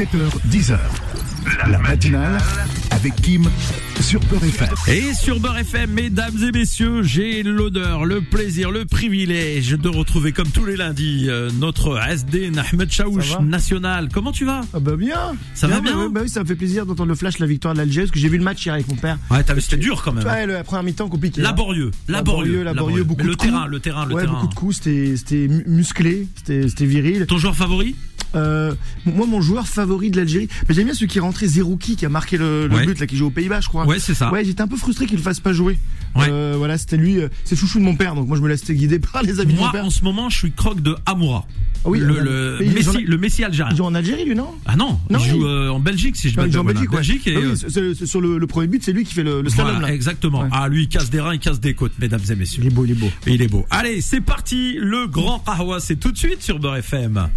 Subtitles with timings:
[0.00, 0.78] 7h, 10h.
[1.70, 2.38] La matinale
[2.90, 3.48] avec Kim
[4.00, 4.68] sur Beurre FM.
[4.88, 10.32] Et sur Beurre FM, mesdames et messieurs, j'ai l'honneur, le plaisir, le privilège de retrouver
[10.32, 14.08] comme tous les lundis euh, notre SD Ahmed Chaouch national.
[14.10, 14.62] Comment tu vas?
[14.72, 17.14] Ah bah bien Ça va bien bah, bah oui, ça me fait plaisir d'entendre le
[17.14, 19.18] flash, la victoire de l'Algérie, parce que j'ai vu le match hier avec mon père.
[19.30, 20.24] Ouais, t'as vu, c'était dur quand même.
[20.26, 21.42] Ouais, la première mi-temps compliquée.
[21.42, 21.44] hein.
[21.44, 23.50] Laborieux, laborieux, laborieux, laborieux, beaucoup Mais le de coups.
[23.52, 24.32] terrain, le terrain, le ouais, terrain.
[24.34, 27.26] beaucoup de coups, c'était c'était mu- musclé, c'était c'était viril.
[27.26, 27.94] Ton joueur favori?
[28.34, 28.74] Euh,
[29.06, 32.06] moi, mon joueur favori de l'Algérie, mais j'aime bien celui qui est rentré Zerouki, qui
[32.06, 32.86] a marqué le, le Ouais.
[32.86, 33.86] but, là, qui joue aux Pays-Bas, je crois.
[33.86, 34.30] Ouais, c'est ça.
[34.32, 35.78] Ouais, j'étais un peu frustré qu'il le fasse pas jouer.
[36.16, 36.26] Ouais.
[36.28, 38.74] Euh, voilà, c'était lui, euh, c'est chouchou de mon père, donc moi je me laissais
[38.74, 39.84] guider par les avis de mon Moi, père.
[39.84, 41.46] en ce moment, je suis croque de Amoura.
[41.84, 43.72] Ah oui, le, le, Messi, en- le Messi algérien.
[43.72, 46.28] Il joue en Algérie, lui, non Ah non, Non, il joue euh, en Belgique si
[46.28, 46.64] je me il joue en.
[46.64, 46.90] Belgique.
[46.90, 49.76] Belgique et Ah oui, sur le, le premier but, c'est lui qui fait le, slalom
[49.78, 50.46] voilà, exactement.
[50.52, 52.60] Ah, lui, il casse des reins, il casse des côtes, mesdames et messieurs.
[52.62, 53.10] Il est beau, il est beau.
[53.26, 53.64] Il est beau.
[53.70, 54.74] Allez, c'est parti.
[54.78, 57.28] Le grand Kahwa, c'est tout de suite sur Beurre FM.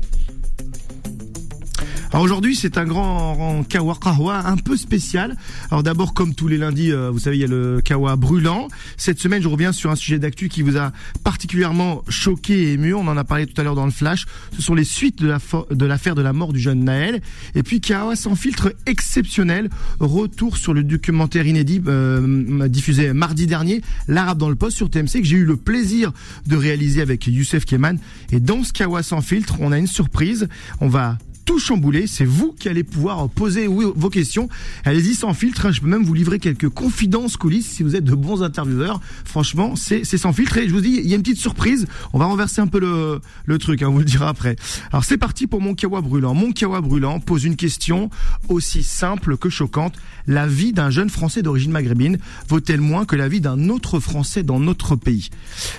[2.13, 5.35] Alors aujourd'hui, c'est un grand kawa kahwa un peu spécial.
[5.71, 8.67] Alors d'abord, comme tous les lundis, euh, vous savez, il y a le kawa brûlant.
[8.97, 10.91] Cette semaine, je reviens sur un sujet d'actu qui vous a
[11.23, 12.93] particulièrement choqué et ému.
[12.93, 14.25] On en a parlé tout à l'heure dans le flash.
[14.55, 17.19] Ce sont les suites de la fo- de l'affaire de la mort du jeune Naël.
[17.55, 19.71] Et puis kawa sans filtre exceptionnel.
[19.99, 25.13] Retour sur le documentaire inédit euh, diffusé mardi dernier, l'Arabe dans le poste sur TMC
[25.21, 26.11] que j'ai eu le plaisir
[26.45, 27.97] de réaliser avec Youssef Keman.
[28.31, 30.47] Et dans ce kawa sans filtre, on a une surprise.
[30.79, 32.07] On va tout chambouler.
[32.07, 34.49] C'est vous qui allez pouvoir poser vos questions.
[34.85, 35.65] Allez-y sans filtre.
[35.65, 35.71] hein.
[35.71, 39.01] Je peux même vous livrer quelques confidences coulisses si vous êtes de bons intervieweurs.
[39.25, 40.57] Franchement, c'est c'est sans filtre.
[40.57, 41.87] Et je vous dis, il y a une petite surprise.
[42.13, 43.81] On va renverser un peu le, le truc.
[43.81, 44.55] Hein, on vous le dira après.
[44.91, 46.33] Alors c'est parti pour mon kawa brûlant.
[46.33, 48.09] Mon kawa brûlant pose une question
[48.49, 49.93] aussi simple que choquante.
[50.27, 54.43] La vie d'un jeune Français d'origine maghrébine vaut-elle moins que la vie d'un autre Français
[54.43, 55.29] dans notre pays?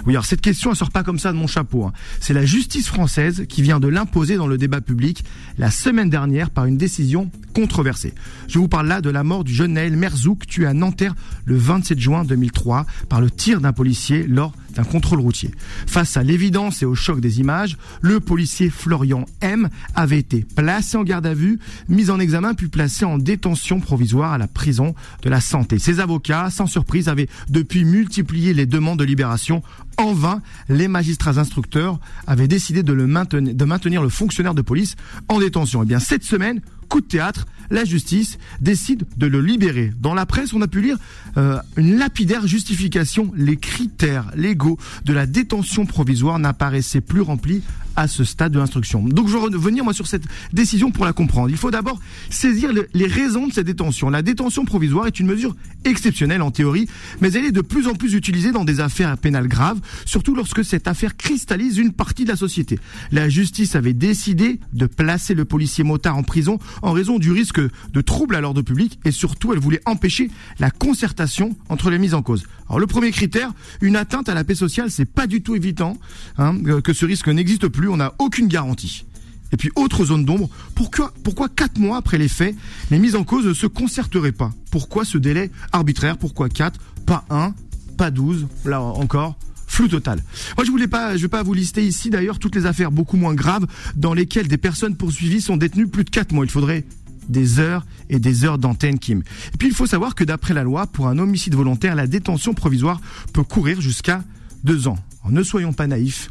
[0.07, 1.85] Oui, alors cette question, elle sort pas comme ça de mon chapeau.
[1.85, 1.93] hein.
[2.21, 5.25] C'est la justice française qui vient de l'imposer dans le débat public
[5.59, 8.15] la semaine dernière par une décision controversée.
[8.49, 11.57] Je vous parle là de la mort du jeune Naël Merzouk tué à Nanterre le
[11.57, 15.51] 27 juin 2003 par le tir d'un policier lors d'un contrôle routier.
[15.87, 20.97] Face à l'évidence et au choc des images, le policier Florian M avait été placé
[20.97, 21.59] en garde à vue,
[21.89, 25.79] mis en examen puis placé en détention provisoire à la prison de la santé.
[25.79, 29.63] Ses avocats, sans surprise, avaient depuis multiplié les demandes de libération.
[29.97, 34.97] En vain, les magistrats instructeurs avaient décidé de, maintenir, le fonctionnaire de police
[35.29, 35.83] en détention.
[35.83, 39.93] Et bien cette semaine, coup de théâtre, la justice décide de le libérer.
[40.01, 40.99] Dans la presse, on a pu lire
[41.37, 43.33] euh, une lapidaire justification.
[43.35, 47.63] Les critères légaux de la détention provisoire n'apparaissaient plus remplis
[47.97, 49.03] à ce stade de l'instruction.
[49.03, 51.51] Donc je vais revenir moi sur cette décision pour la comprendre.
[51.51, 52.01] Il faut d'abord
[52.31, 54.11] saisir le- les raisons de cette détention.
[54.11, 56.89] La détention provisoire est une mesure exceptionnelle en théorie,
[57.21, 60.65] mais elle est de plus en plus utilisée dans des affaires pénales graves, surtout lorsque
[60.65, 62.79] cette affaire cristallise une partie de la société.
[63.13, 67.61] La justice avait décidé de placer le policier motard en prison en raison du risque
[67.61, 72.15] de troubles à l'ordre public et surtout elle voulait empêcher la concertation entre les mises
[72.15, 72.45] en cause.
[72.69, 73.53] Alors le premier critère,
[73.83, 75.99] une atteinte à la paix sociale, c'est pas du tout évident
[76.39, 79.05] hein, que ce risque n'existe plus, on n'a aucune garantie.
[79.53, 82.57] Et puis, autre zone d'ombre, pourquoi, pourquoi quatre mois après les faits,
[82.91, 84.53] les mises en cause ne se concerteraient pas?
[84.71, 86.19] Pourquoi ce délai arbitraire?
[86.19, 87.55] Pourquoi quatre Pas un
[87.97, 89.37] Pas douze Là encore,
[89.69, 90.25] flou total?
[90.57, 93.17] Moi, je voulais pas, je vais pas vous lister ici d'ailleurs toutes les affaires beaucoup
[93.17, 96.45] moins graves dans lesquelles des personnes poursuivies sont détenues plus de quatre mois.
[96.45, 96.85] Il faudrait
[97.29, 99.23] des heures et des heures d'antenne, Kim.
[99.53, 102.55] Et puis, il faut savoir que d'après la loi, pour un homicide volontaire, la détention
[102.55, 103.01] provisoire
[103.33, 104.25] peut courir jusqu'à
[104.65, 104.99] deux ans.
[105.23, 106.31] Alors, ne soyons pas naïfs.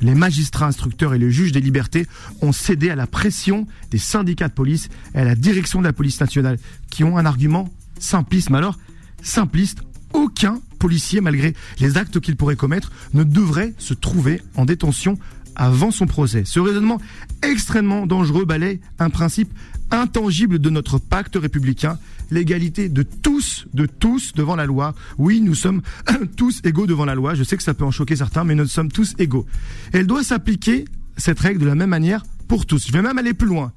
[0.00, 2.06] Les magistrats instructeurs et le juge des libertés
[2.42, 5.92] ont cédé à la pression des syndicats de police et à la direction de la
[5.92, 6.58] police nationale
[6.90, 8.50] qui ont un argument simpliste.
[8.50, 8.78] Mais alors,
[9.22, 9.78] simpliste,
[10.12, 15.18] aucun policier, malgré les actes qu'il pourrait commettre, ne devrait se trouver en détention
[15.56, 16.42] avant son procès.
[16.44, 17.00] Ce raisonnement
[17.42, 19.52] extrêmement dangereux balaye un principe
[19.90, 21.98] intangible de notre pacte républicain,
[22.30, 24.94] l'égalité de tous, de tous devant la loi.
[25.18, 25.82] Oui, nous sommes
[26.36, 27.34] tous égaux devant la loi.
[27.34, 29.46] Je sais que ça peut en choquer certains, mais nous sommes tous égaux.
[29.92, 30.84] Elle doit s'appliquer,
[31.16, 32.86] cette règle, de la même manière pour tous.
[32.86, 33.72] Je vais même aller plus loin.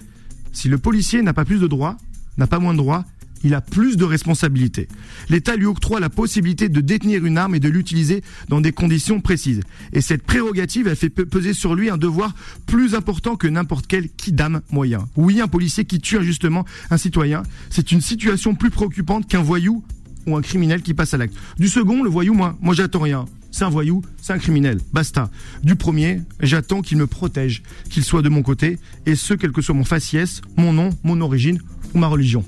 [0.53, 1.97] Si le policier n'a pas plus de droits,
[2.37, 3.05] n'a pas moins de droits,
[3.43, 4.87] il a plus de responsabilités.
[5.29, 9.19] L'État lui octroie la possibilité de détenir une arme et de l'utiliser dans des conditions
[9.21, 9.61] précises.
[9.93, 12.33] Et cette prérogative, elle fait pe- peser sur lui un devoir
[12.65, 15.07] plus important que n'importe quel kidam moyen.
[15.15, 19.83] Oui, un policier qui tue injustement un citoyen, c'est une situation plus préoccupante qu'un voyou
[20.25, 21.35] ou un criminel qui passe à l'acte.
[21.57, 23.25] Du second, le voyou, moi, moi j'attends rien.
[23.49, 25.31] C'est un voyou, c'est un criminel, basta.
[25.63, 29.61] Du premier, j'attends qu'il me protège, qu'il soit de mon côté, et ce, quel que
[29.61, 31.59] soit mon faciès, mon nom, mon origine
[31.93, 32.43] ou ma religion.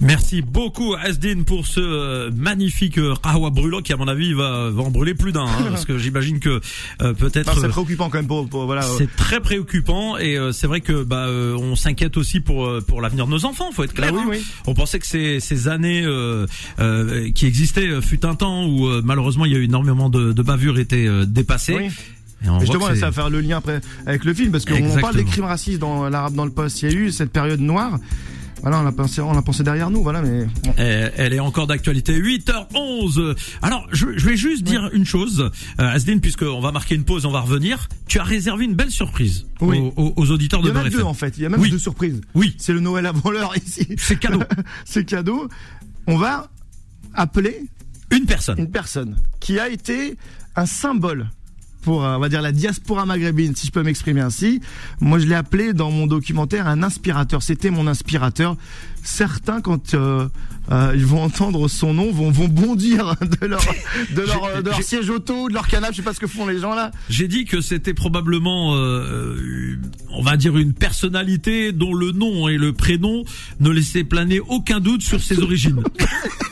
[0.00, 4.70] Merci beaucoup Asdin pour ce euh, magnifique euh, kahwa brûlant qui à mon avis va,
[4.70, 6.60] va en brûler plus d'un hein, parce que j'imagine que
[7.02, 8.84] euh, peut-être c'est préoccupant quand même pour, pour- voilà.
[8.84, 12.66] euh, c'est très préoccupant et euh, c'est vrai que bah euh, on s'inquiète aussi pour
[12.66, 14.38] euh, pour l'avenir de nos enfants faut être clair Bah oui, hein.
[14.40, 14.46] oui.
[14.66, 16.46] on pensait que ces ces années euh,
[16.80, 20.08] euh, qui existaient euh, fut un temps où euh, malheureusement il y a eu énormément
[20.08, 21.84] de, de bavures étaient euh, dépassées Oui.
[22.44, 25.24] et justement, ça va faire le lien après avec le film parce qu'on parle des
[25.24, 26.82] crimes racistes dans l'arabe dans le poste.
[26.82, 27.98] Il y a eu cette période noire.
[28.62, 30.02] Voilà, on l'a pensé, on l'a pensé derrière nous.
[30.02, 30.72] Voilà, mais bon.
[30.76, 32.16] Elle, est encore d'actualité.
[32.20, 33.36] 8h11.
[33.60, 35.50] Alors, je, je vais juste dire une chose,
[35.80, 37.88] euh, Asdin, puisque on va marquer une pause, on va revenir.
[38.06, 39.78] Tu as réservé une belle surprise Oui.
[39.96, 41.36] aux, aux- auditeurs il y de en a deux en fait.
[41.38, 41.70] Il y a même Oui.
[41.70, 42.20] deux surprises.
[42.34, 43.86] Oui, C'est le Noël avant l'heure ici.
[43.98, 44.40] c'est cadeau.
[44.84, 45.48] C'est cadeau.
[46.06, 46.48] On va
[47.14, 47.64] appeler
[48.10, 48.58] Une personne.
[48.58, 50.16] une personne qui a été
[50.56, 51.28] un symbole
[51.82, 54.60] pour, euh, on va dire, la diaspora maghrébine, si je peux m'exprimer ainsi.
[55.00, 57.42] Moi, je l'ai appelé dans mon documentaire un inspirateur.
[57.42, 58.56] C'était mon inspirateur.
[59.02, 60.28] Certains, quand euh,
[60.70, 63.64] euh, ils vont entendre son nom, vont, vont bondir de leur,
[64.14, 65.92] de leur, de leur siège auto, de leur canapé.
[65.92, 66.92] Je sais pas ce que font les gens là.
[67.08, 69.76] J'ai dit que c'était probablement, euh, euh,
[70.10, 73.24] on va dire, une personnalité dont le nom et le prénom
[73.60, 75.82] ne laissaient planer aucun doute sur ses origines.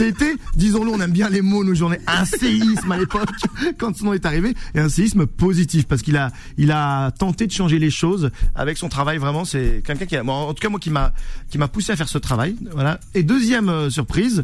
[0.00, 3.28] C'était, disons-le, on aime bien les mots, nous j'en ai un séisme à l'époque
[3.76, 7.46] quand son nom est arrivé, et un séisme positif parce qu'il a, il a tenté
[7.46, 9.18] de changer les choses avec son travail.
[9.18, 11.12] Vraiment, c'est quelqu'un qui a, en tout cas moi qui m'a,
[11.50, 12.56] qui m'a poussé à faire ce travail.
[12.72, 12.98] Voilà.
[13.12, 14.42] Et deuxième euh, surprise.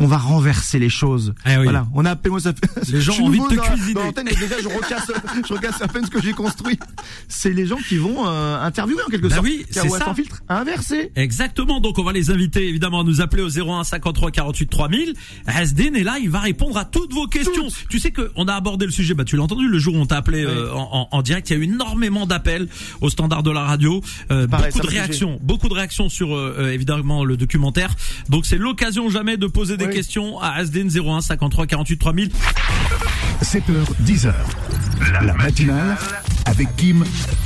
[0.00, 1.34] On va renverser les choses.
[1.46, 1.64] Eh oui.
[1.64, 2.90] Voilà, on a appelé moi ça fait.
[2.92, 3.94] Les gens ont envie de te dans, cuisiner.
[3.94, 5.10] dans l'antenne et déjà je recasse,
[5.48, 6.78] je recasse à peine ce que j'ai construit.
[7.26, 9.46] C'est les gens qui vont euh, interviewer en quelque Bah sorte.
[9.46, 10.04] oui, c'est ça.
[10.06, 11.10] sans filtre, inversé.
[11.16, 11.80] Exactement.
[11.80, 15.14] Donc on va les inviter évidemment à nous appeler au 01 53 48 3000.
[15.46, 17.66] Hasdin est là, il va répondre à toutes vos questions.
[17.90, 19.14] Tu sais que on a abordé le sujet.
[19.14, 21.50] Bah tu l'as entendu le jour où on t'a appelé euh, en, en- en direct.
[21.50, 22.68] Il y a eu énormément d'appels
[23.00, 26.54] au standard de la radio, Euh, Pareil, beaucoup de réactions, beaucoup de réactions sur euh,
[26.58, 27.90] euh, évidemment le documentaire.
[28.28, 29.94] Donc c'est l'occasion jamais de poser des Oui.
[29.94, 32.30] questions à Hasdin 01 53 48 3000.
[33.42, 33.62] 7h,
[34.04, 34.32] 10h.
[35.00, 35.96] La matinale
[36.46, 37.04] avec Kim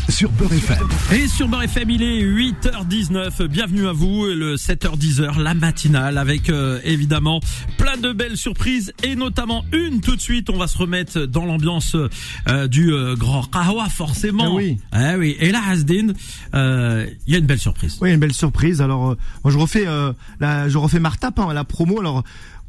[0.08, 0.88] sur Beurre FM.
[1.12, 3.46] Et sur Beurre FM, il est 8h19.
[3.46, 7.40] Bienvenue à vous, le 7h10h, la matinale, avec euh, évidemment
[7.78, 10.48] plein de belles surprises et notamment une tout de suite.
[10.50, 11.96] On va se remettre dans l'ambiance
[12.48, 14.44] euh, du euh, grand Kawa, forcément.
[14.46, 14.78] Ah oui.
[14.94, 15.36] Eh oui.
[15.40, 16.12] Et là, Hasdin,
[16.54, 17.98] euh, il y a une belle surprise.
[18.00, 18.80] Oui, une belle surprise.
[18.80, 22.00] Alors, euh, moi, je refais, euh, la, je refais Martap, hein, la promo.
[22.00, 22.22] Alors,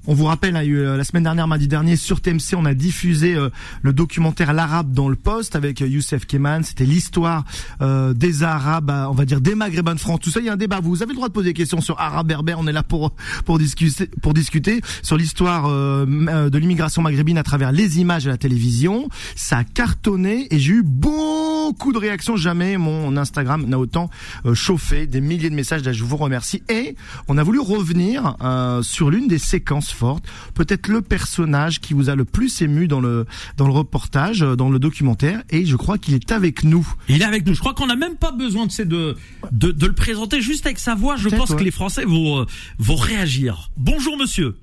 [0.05, 3.35] on vous rappelle, hein, euh, la semaine dernière, mardi dernier, sur TMC, on a diffusé
[3.35, 3.50] euh,
[3.83, 6.63] le documentaire L'Arabe dans le poste avec euh, Youssef Keman.
[6.63, 7.45] C'était l'histoire
[7.79, 10.19] des Arabes, euh, on va dire des Maghrébins de France.
[10.21, 10.81] Tout ça, il y a un débat.
[10.81, 12.59] Vous avez le droit de poser des questions sur Arabe berbère.
[12.59, 13.11] On est là pour
[13.45, 18.38] pour discuter pour discuter sur l'histoire de l'immigration maghrébine à travers les images à la
[18.38, 19.09] télévision.
[19.35, 22.35] Ça a cartonné et j'ai eu beaucoup de réactions.
[22.35, 24.09] Jamais mon Instagram n'a autant
[24.53, 25.07] chauffé.
[25.07, 25.81] Des milliers de messages.
[25.83, 26.63] Je vous remercie.
[26.69, 26.95] Et
[27.27, 28.35] on a voulu revenir
[28.81, 33.00] sur l'une des séquences fortes, peut-être le personnage qui vous a le plus ému dans
[33.00, 33.25] le
[33.57, 35.44] dans le reportage, euh, dans le documentaire.
[35.50, 36.88] Et je crois qu'il est avec nous.
[37.10, 37.54] Il est avec nous.
[37.54, 39.16] Je crois qu'on n'a même pas besoin de, c'est de,
[39.51, 41.16] de, de le présenter juste avec sa voix.
[41.16, 41.57] Je pense ouais.
[41.57, 42.45] que les Français vont, euh,
[42.80, 43.69] vont réagir.
[43.78, 44.56] Bonjour, monsieur.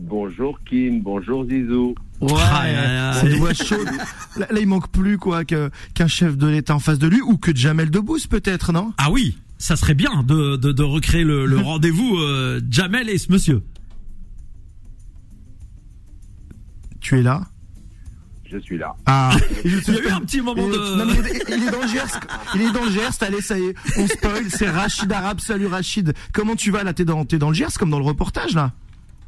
[0.00, 1.94] Bonjour Kim, bonjour Zizou.
[2.20, 3.86] Ouais, Ah, c'est une voix chaude.
[4.36, 7.36] Là, là, il manque plus quoi qu'un chef de l'État en face de lui ou
[7.36, 8.92] que Jamel Debbouze peut-être, non?
[8.98, 13.18] Ah oui, ça serait bien de, de, de recréer le, le rendez-vous euh, Jamel et
[13.18, 13.62] ce monsieur.
[17.04, 17.42] Tu es là
[18.50, 18.94] Je suis là.
[19.04, 21.28] Ah, Il y a eu un petit moment non, mais de...
[21.28, 22.18] il, est, il est dans le Gers.
[22.54, 23.10] Il est dans le Gers.
[23.20, 24.44] Allez, ça y est, on spoil.
[24.48, 25.38] C'est Rachid Arabe.
[25.40, 26.14] Salut Rachid.
[26.32, 26.94] Comment tu vas là?
[26.94, 28.72] T'es dans, t'es dans le Gers comme dans le reportage là?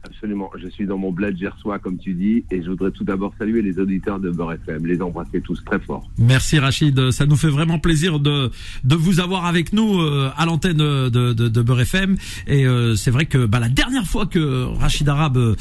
[0.06, 0.50] Absolument.
[0.56, 3.62] Je suis dans mon bled gersois, comme tu dis, et je voudrais tout d'abord saluer
[3.62, 6.08] les auditeurs de Beurre FM, les embrasser tous très fort.
[6.18, 8.50] Merci Rachid, ça nous fait vraiment plaisir de
[8.84, 12.16] de vous avoir avec nous euh, à l'antenne de, de, de Beurre FM.
[12.46, 15.54] Et euh, c'est vrai que bah, la dernière fois que Rachid Arabe, euh,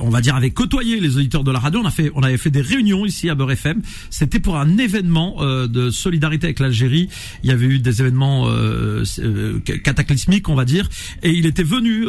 [0.00, 2.38] on va dire, avait côtoyé les auditeurs de la radio, on a fait on avait
[2.38, 3.82] fait des réunions ici à Beurre FM.
[4.10, 7.08] C'était pour un événement de solidarité avec l'Algérie.
[7.42, 8.48] Il y avait eu des événements
[9.84, 10.88] cataclysmiques, on va dire,
[11.22, 12.06] et il était venu.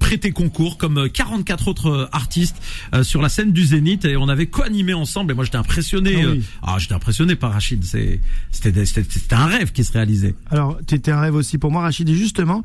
[0.00, 2.56] Euh, prêter concours comme euh, 44 autres euh, artistes
[2.94, 6.16] euh, sur la scène du Zénith et on avait co-animé ensemble et moi j'étais impressionné
[6.20, 6.44] Ah euh, oui.
[6.62, 7.84] ah, j'étais impressionné par Rachid.
[7.84, 10.34] C'est, c'était, c'était, c'était un rêve qui se réalisait.
[10.50, 12.08] Alors, t'étais un rêve aussi pour moi, Rachid.
[12.08, 12.64] Et justement,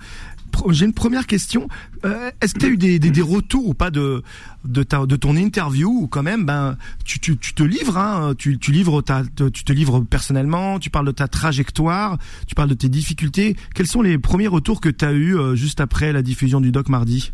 [0.69, 1.67] j'ai une première question.
[2.05, 4.23] Euh, Est-ce que tu as eu des, des, des retours ou pas de
[4.63, 8.33] de, ta, de ton interview ou quand même, ben, tu, tu, tu te livres, hein,
[8.35, 12.55] tu, tu livres ta, te- tu te livres personnellement, tu parles de ta trajectoire, tu
[12.55, 13.55] parles de tes difficultés.
[13.75, 16.71] Quels sont les premiers retours que tu as eu euh, juste après la diffusion du
[16.71, 17.24] doc mardi?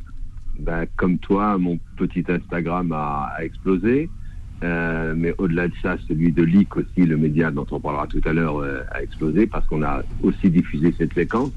[0.61, 4.09] Ben, comme toi, mon petit Instagram a, a explosé.
[4.63, 8.21] Euh, mais au-delà de ça, celui de Leak aussi, le média dont on parlera tout
[8.25, 11.51] à l'heure, euh, a explosé parce qu'on a aussi diffusé cette séquence.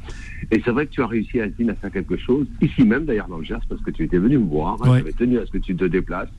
[0.50, 3.28] Et c'est vrai que tu as réussi, Azine, à faire quelque chose, ici même d'ailleurs
[3.28, 4.98] dans le Gers, parce que tu étais venu me voir, hein, Ouais.
[5.00, 6.30] j'avais tenu à ce que tu te déplaces.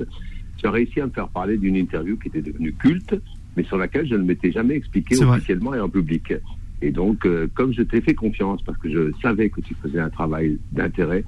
[0.57, 3.13] Tu as réussi à me faire parler d'une interview qui était devenue culte,
[3.55, 5.35] mais sur laquelle je ne m'étais jamais expliqué vrai.
[5.37, 6.33] officiellement et en public.
[6.81, 9.99] Et donc, euh, comme je t'ai fait confiance, parce que je savais que tu faisais
[9.99, 11.23] un travail d'intérêt,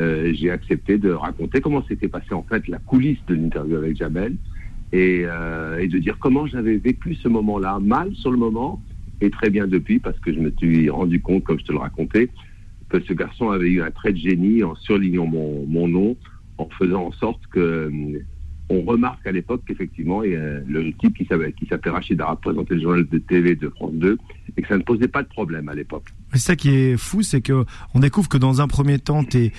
[0.00, 3.96] euh, j'ai accepté de raconter comment s'était passé en fait la coulisse de l'interview avec
[3.96, 4.36] Jamel
[4.92, 8.82] et, euh, et de dire comment j'avais vécu ce moment-là, mal sur le moment
[9.20, 11.78] et très bien depuis, parce que je me suis rendu compte, comme je te le
[11.78, 12.30] racontais,
[12.88, 16.16] que ce garçon avait eu un trait de génie en surlignant mon, mon nom,
[16.58, 18.18] en faisant en sorte que euh,
[18.72, 22.20] on remarque à l'époque qu'effectivement, il y a le type qui s'appelait qui s'appelait Rachid
[22.20, 24.16] Arab présentait le journal de TV de France 2
[24.56, 26.04] et que ça ne posait pas de problème à l'époque.
[26.32, 27.64] C'est ça qui est fou, c'est que
[27.94, 29.52] on découvre que dans un premier temps, t'es,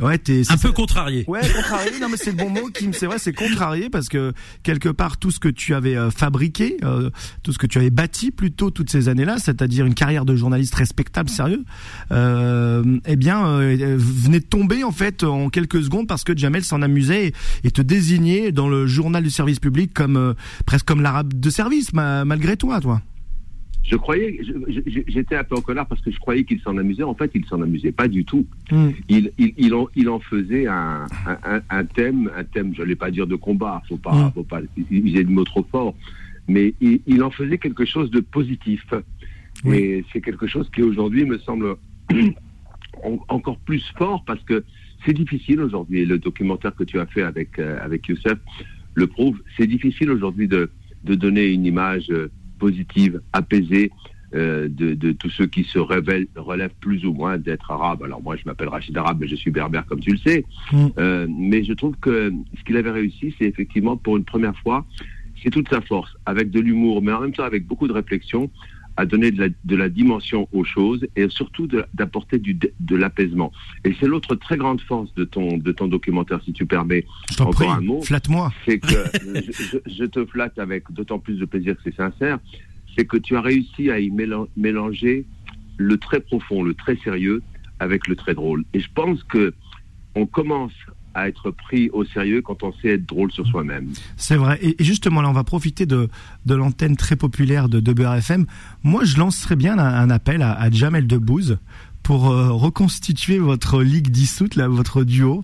[0.00, 1.24] ouais, t'es Un peu contrarié.
[1.28, 1.90] Ouais, contrarié.
[2.00, 2.92] Non, mais c'est le bon mot, Kim.
[2.92, 6.76] C'est vrai, c'est contrarié parce que quelque part tout ce que tu avais euh, fabriqué,
[6.84, 7.10] euh,
[7.42, 10.74] tout ce que tu avais bâti plutôt toutes ces années-là, c'est-à-dire une carrière de journaliste
[10.74, 11.64] respectable, sérieux,
[12.12, 16.64] euh, eh bien, euh, venait de tomber en fait en quelques secondes parce que Jamel
[16.64, 20.34] s'en amusait et, et te désignait dans le journal du service public comme euh,
[20.66, 23.02] presque comme l'arabe de service, ma- malgré toi, toi.
[23.90, 24.38] Je croyais,
[25.06, 27.04] j'étais un peu en colère parce que je croyais qu'il s'en amusait.
[27.04, 28.44] En fait, il s'en amusait pas du tout.
[28.70, 28.88] Mm.
[29.08, 31.06] Il, il, il, en, il en faisait un,
[31.70, 34.32] un, thème, un thème, je ne pas dire de combat, faut pas, Mm.
[34.34, 35.94] faut pas user de mots trop forts,
[36.48, 38.84] mais il, en faisait quelque chose de positif.
[39.64, 39.76] Oui.
[39.78, 41.76] Et c'est quelque chose qui aujourd'hui me semble
[43.02, 44.64] en- encore plus fort parce que
[45.06, 46.04] c'est difficile aujourd'hui.
[46.04, 48.38] Le documentaire que tu as fait avec, euh, avec Youssef
[48.94, 49.40] le prouve.
[49.56, 50.70] C'est difficile aujourd'hui de,
[51.04, 52.28] de donner une image euh,
[52.58, 53.90] positive, apaisée
[54.34, 58.02] euh, de, de tous ceux qui se révèlent, relèvent plus ou moins d'être arabes.
[58.02, 60.44] Alors moi, je m'appelle Rachid Arabe, mais je suis berbère comme tu le sais.
[60.70, 60.86] Mm.
[60.98, 64.84] Euh, mais je trouve que ce qu'il avait réussi, c'est effectivement pour une première fois,
[65.42, 68.50] c'est toute sa force, avec de l'humour, mais en même temps avec beaucoup de réflexion,
[68.98, 72.58] à donner de la, de la dimension aux choses et surtout de- d'apporter du-
[72.90, 73.52] de l'apaisement.
[73.84, 77.06] Et c'est l'autre très grande force de ton, de ton documentaire, si tu permets.
[77.30, 78.02] Je Encore prie, un mot.
[78.02, 78.52] flatte-moi.
[78.66, 82.38] C'est que je, je- te flatte avec d'autant plus de plaisir que c'est sincère,
[82.96, 85.24] c'est que tu as réussi à y mélan- mélanger
[85.76, 87.40] le très profond, le très sérieux
[87.78, 88.64] avec le très drôle.
[88.74, 89.54] Et je pense que
[90.16, 90.72] on commence
[91.14, 93.88] à être pris au sérieux quand on sait être drôle sur soi-même.
[94.16, 94.58] C'est vrai.
[94.62, 96.08] Et justement, là, on va profiter de,
[96.46, 98.46] de l'antenne très populaire de, de Beurre FM.
[98.82, 101.58] Moi, je lancerais bien un, un appel à, à Jamel Debbouze
[102.04, 105.42] pour euh, reconstituer votre ligue dissoute, là, votre duo.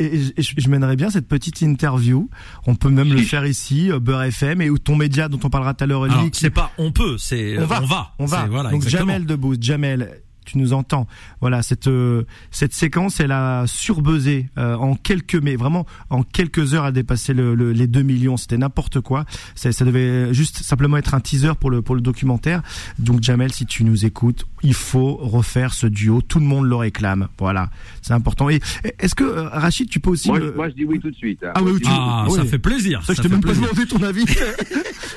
[0.00, 2.28] Et, et- et je, je mènerais bien cette petite interview.
[2.66, 5.50] On peut même le faire ici, euh, Beurre FM, et ou ton média dont on
[5.50, 8.14] parlera tout à l'heure, c'est pas on peut, c'est On va, on va.
[8.18, 8.46] On va.
[8.46, 9.12] Voilà, Donc exactement.
[9.12, 10.20] Jamel Debbouze, Jamel,
[10.52, 11.06] tu nous entends.
[11.40, 16.74] Voilà, cette euh, cette séquence, elle a surbuzzé euh, en quelques mais vraiment en quelques
[16.74, 18.36] heures, elle a dépassé le, le- les 2 millions.
[18.36, 19.24] C'était n'importe quoi.
[19.54, 22.62] Ça, ça devait juste simplement être un teaser pour le pour le documentaire.
[22.98, 26.20] Donc Jamel, si tu nous écoutes, il faut refaire ce duo.
[26.22, 27.28] Tout le monde le réclame.
[27.38, 27.70] Voilà,
[28.02, 28.48] c'est important.
[28.50, 28.60] Et
[28.98, 31.10] est-ce que euh, Rachid, tu peux aussi Moi, me- je- moi, je dis oui tout
[31.10, 31.42] de suite.
[31.44, 31.52] hein.
[31.54, 31.88] Ah oui, je.
[31.88, 32.36] Ah, Oui.
[32.38, 33.02] ça fait plaisir.
[33.04, 34.24] ça, je ça t'ai fait même pas demandé ton avis.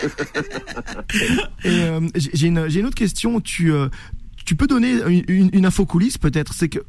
[1.66, 3.40] Euh, j'ai j'ai une, j'ai une autre question.
[3.40, 3.88] Tu, euh,
[4.46, 6.80] tu peux donner une, une, une info coulisse peut-être C'est que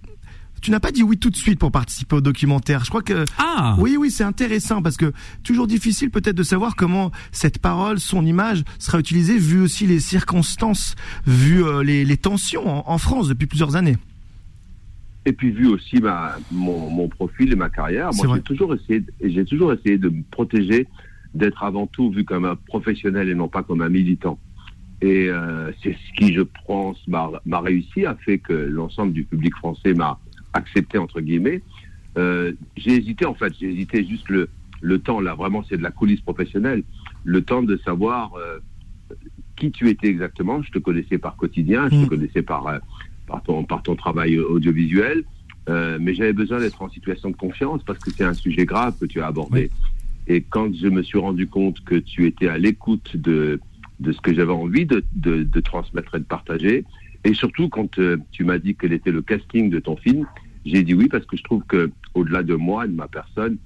[0.63, 2.85] tu n'as pas dit oui tout de suite pour participer au documentaire.
[2.85, 6.75] Je crois que Ah, oui, oui, c'est intéressant parce que toujours difficile peut-être de savoir
[6.75, 10.95] comment cette parole, son image sera utilisée vu aussi les circonstances,
[11.27, 13.99] vu euh, les, les tensions en, en France depuis plusieurs années.
[15.27, 19.03] Et puis vu aussi ma, mon, mon profil et ma carrière, moi j'ai toujours essayé,
[19.23, 20.87] j'ai toujours essayé de me protéger,
[21.35, 24.39] d'être avant tout vu comme un professionnel et non pas comme un militant.
[25.05, 29.55] Et euh, c'est ce qui, je pense, m'a réussi, a fait que l'ensemble du public
[29.57, 30.19] français m'a
[30.55, 31.61] accepté entre guillemets.
[32.17, 34.49] Euh, j'ai hésité en fait, j'ai hésité juste le,
[34.81, 35.21] le temps.
[35.21, 36.85] Là vraiment, c'est de la coulisse professionnelle,
[37.25, 38.61] le temps de savoir euh,
[39.57, 40.63] qui tu étais exactement.
[40.63, 42.79] Je te connaissais par quotidien, je te connaissais par euh,
[43.27, 45.25] par ton, par ton travail audiovisuel,
[45.69, 49.05] mais j'avais besoin d'être en situation de confiance parce que c'est un sujet grave que
[49.05, 49.71] tu as abordé.
[50.27, 53.61] Et quand je me suis rendu compte que tu étais à l'écoute de,
[54.01, 56.85] de ce que j'avais envie de, de, de transmettre et de partager,
[57.25, 60.27] et surtout quand euh, tu m'as dit quel était le casting de ton film,
[60.67, 63.57] j'ai dit oui parce que je trouve que au-delà de moi, de ma personne,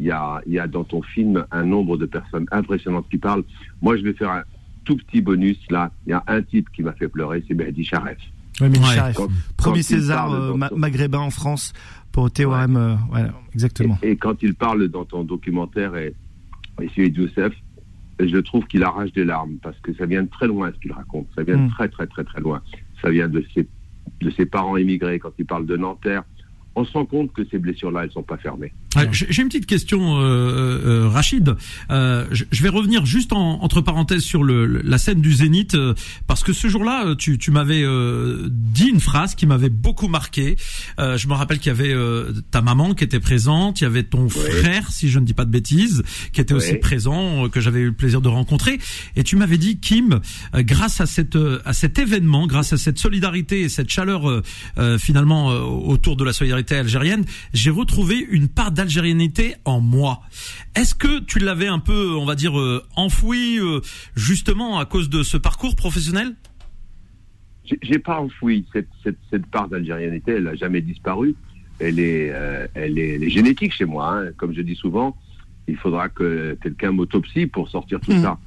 [0.00, 3.18] il y a, il y a dans ton film un nombre de personnes impressionnantes qui
[3.18, 3.44] parlent.
[3.82, 4.42] Moi, je vais faire un
[4.84, 5.92] tout petit bonus là.
[6.06, 8.18] Il y a un type qui m'a fait pleurer, c'est Mehdi Charef.
[8.60, 9.12] Oui, mais Ouais.
[9.16, 11.72] Quand- premier César euh, ma- maghrébin en France
[12.12, 12.76] pour Théorème.
[12.76, 13.98] euh, voilà, exactement.
[14.02, 16.14] Et, et quand il parle dans ton documentaire, et,
[16.80, 17.52] et Youssef,
[18.20, 20.92] je trouve qu'il arrache des larmes parce que ça vient de très loin ce qu'il
[20.92, 21.26] raconte.
[21.34, 22.62] Ça vient de très très très très loin.
[23.02, 23.68] Ça vient de ses,
[24.20, 26.24] de ses parents immigrés quand il parle de Nanterre
[26.76, 28.72] on se rend compte que ces blessures-là, elles sont pas fermées.
[29.12, 31.54] J'ai une petite question, euh, euh, Rachid.
[31.90, 35.94] Euh, je vais revenir juste en, entre parenthèses sur le, la scène du Zénith, euh,
[36.26, 40.56] parce que ce jour-là, tu, tu m'avais euh, dit une phrase qui m'avait beaucoup marqué.
[40.98, 41.94] Euh, je me rappelle qu'il y avait
[42.50, 45.44] ta maman qui était présente, il y avait ton frère, si je ne dis pas
[45.44, 46.02] de bêtises,
[46.32, 48.78] qui était aussi présent, que j'avais eu le plaisir de rencontrer.
[49.16, 50.20] Et tu m'avais dit, Kim,
[50.54, 54.42] grâce à cette à cet événement, grâce à cette solidarité et cette chaleur
[54.98, 60.20] finalement autour de la solidarité algérienne, j'ai retrouvé une part d'algérianité en moi.
[60.74, 63.80] Est-ce que tu l'avais un peu, on va dire, euh, enfoui euh,
[64.16, 66.34] justement à cause de ce parcours professionnel?
[67.82, 71.34] J'ai pas enfoui cette, cette, cette part d'algérianité, elle n'a jamais disparu.
[71.78, 74.18] Elle est, euh, elle, est, elle est, génétique chez moi.
[74.18, 74.32] Hein.
[74.36, 75.16] Comme je dis souvent,
[75.66, 78.22] il faudra que quelqu'un m'autopsie pour sortir tout mmh.
[78.22, 78.38] ça.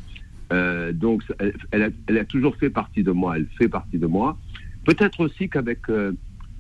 [0.54, 3.38] Euh, donc, elle, elle, a, elle, a, toujours fait partie de moi.
[3.38, 4.38] Elle fait partie de moi.
[4.86, 5.90] Peut-être aussi qu'avec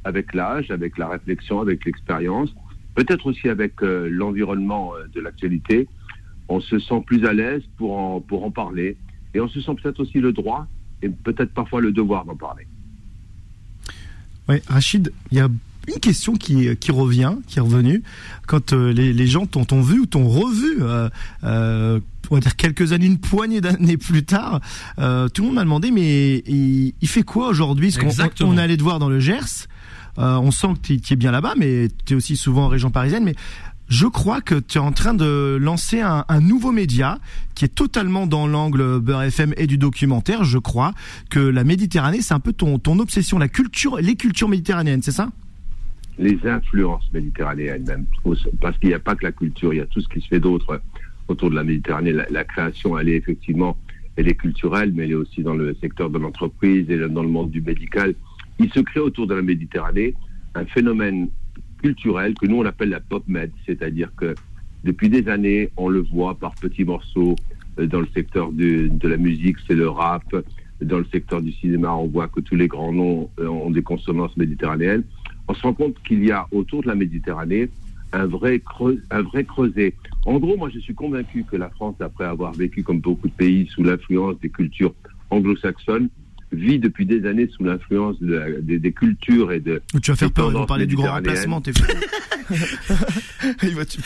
[0.07, 2.49] avec l'âge, avec la réflexion, avec l'expérience,
[2.95, 5.87] peut-être aussi avec euh, l'environnement euh, de l'actualité,
[6.49, 8.95] on se sent plus à l'aise pour en, pour en parler.
[9.33, 10.65] Et on se sent peut-être aussi le droit
[11.01, 12.65] et peut-être parfois le devoir d'en parler.
[14.49, 15.49] Oui, Rachid, il y a
[15.87, 18.03] une question qui, qui revient, qui est revenue,
[18.45, 21.09] quand euh, les, les, gens t'ont vu ou t'ont revu, euh,
[21.43, 21.99] euh,
[22.29, 24.59] on va dire quelques années, une poignée d'années plus tard,
[24.99, 27.91] euh, tout le monde m'a demandé, mais il, il fait quoi aujourd'hui?
[27.91, 29.67] Parce qu'on on allait te voir dans le Gers, euh,
[30.17, 33.24] on sent que tu es bien là-bas, mais tu es aussi souvent en région parisienne.
[33.24, 33.36] Mais
[33.89, 37.19] je crois que tu es en train de lancer un, nouveau média
[37.55, 40.43] qui est totalement dans l'angle Beurre FM et du documentaire.
[40.43, 40.93] Je crois
[41.29, 45.29] que la Méditerranée, c'est un peu ton, obsession, la culture, les cultures méditerranéennes, c'est ça?
[46.19, 48.05] Les influences méditerranéennes même,
[48.59, 50.27] parce qu'il n'y a pas que la culture, il y a tout ce qui se
[50.27, 50.81] fait d'autre
[51.27, 52.12] autour de la Méditerranée.
[52.12, 53.77] La, la, création, elle est effectivement,
[54.15, 57.29] elle est culturelle, mais elle est aussi dans le secteur de l'entreprise et dans le
[57.29, 58.15] monde du médical
[58.59, 60.13] il se crée autour de la Méditerranée
[60.55, 61.29] un phénomène
[61.81, 64.33] culturel que nous on appelle la pop med, c'est-à-dire que
[64.83, 67.35] depuis des années, on le voit par petits morceaux
[67.79, 70.23] euh, dans le secteur de, de la musique, c'est le rap.
[70.79, 73.81] Dans le secteur du cinéma, on voit que tous les grands noms euh, ont des
[73.81, 75.03] consonances méditerranéennes.
[75.47, 77.69] On se rend compte qu'il y a autour de la Méditerranée
[78.13, 78.61] un vrai,
[79.09, 79.95] un vrai creuset.
[80.25, 83.33] En gros, moi, je suis convaincu que la France, après avoir vécu comme beaucoup de
[83.33, 84.93] pays sous l'influence des cultures
[85.29, 86.09] anglo-saxonnes,
[86.51, 89.81] vit depuis des années sous l'influence de des, des, cultures et de.
[90.01, 91.71] Tu vas faire peur, ils vont parler du grand remplacement, t'es
[93.60, 94.01] tu,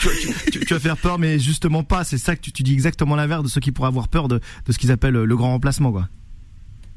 [0.50, 2.02] tu, tu, vas faire peur, mais justement pas.
[2.02, 4.40] C'est ça que tu, tu dis exactement l'inverse de ceux qui pourraient avoir peur de,
[4.66, 6.08] de ce qu'ils appellent le grand remplacement, quoi.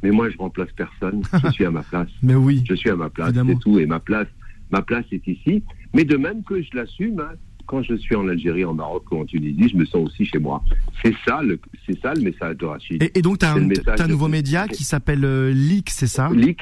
[0.06, 1.24] Mais moi, je remplace personne.
[1.44, 2.10] Je suis à ma place.
[2.22, 2.64] mais oui.
[2.68, 3.80] Je suis à ma place, c'est tout.
[3.80, 4.28] Et ma place,
[4.72, 5.64] ma place est ici.
[5.94, 7.34] Mais de même que je l'assume, hein,
[7.66, 10.40] quand je suis en Algérie, en Maroc ou en Tunisie, je me sens aussi chez
[10.40, 10.64] moi.
[11.04, 11.42] C'est ça
[11.86, 13.04] c'est ça le message de Rachid.
[13.04, 16.30] Et, et donc, tu as un, un, nouveau média qui s'appelle euh, LIC, c'est ça?
[16.34, 16.60] LIC,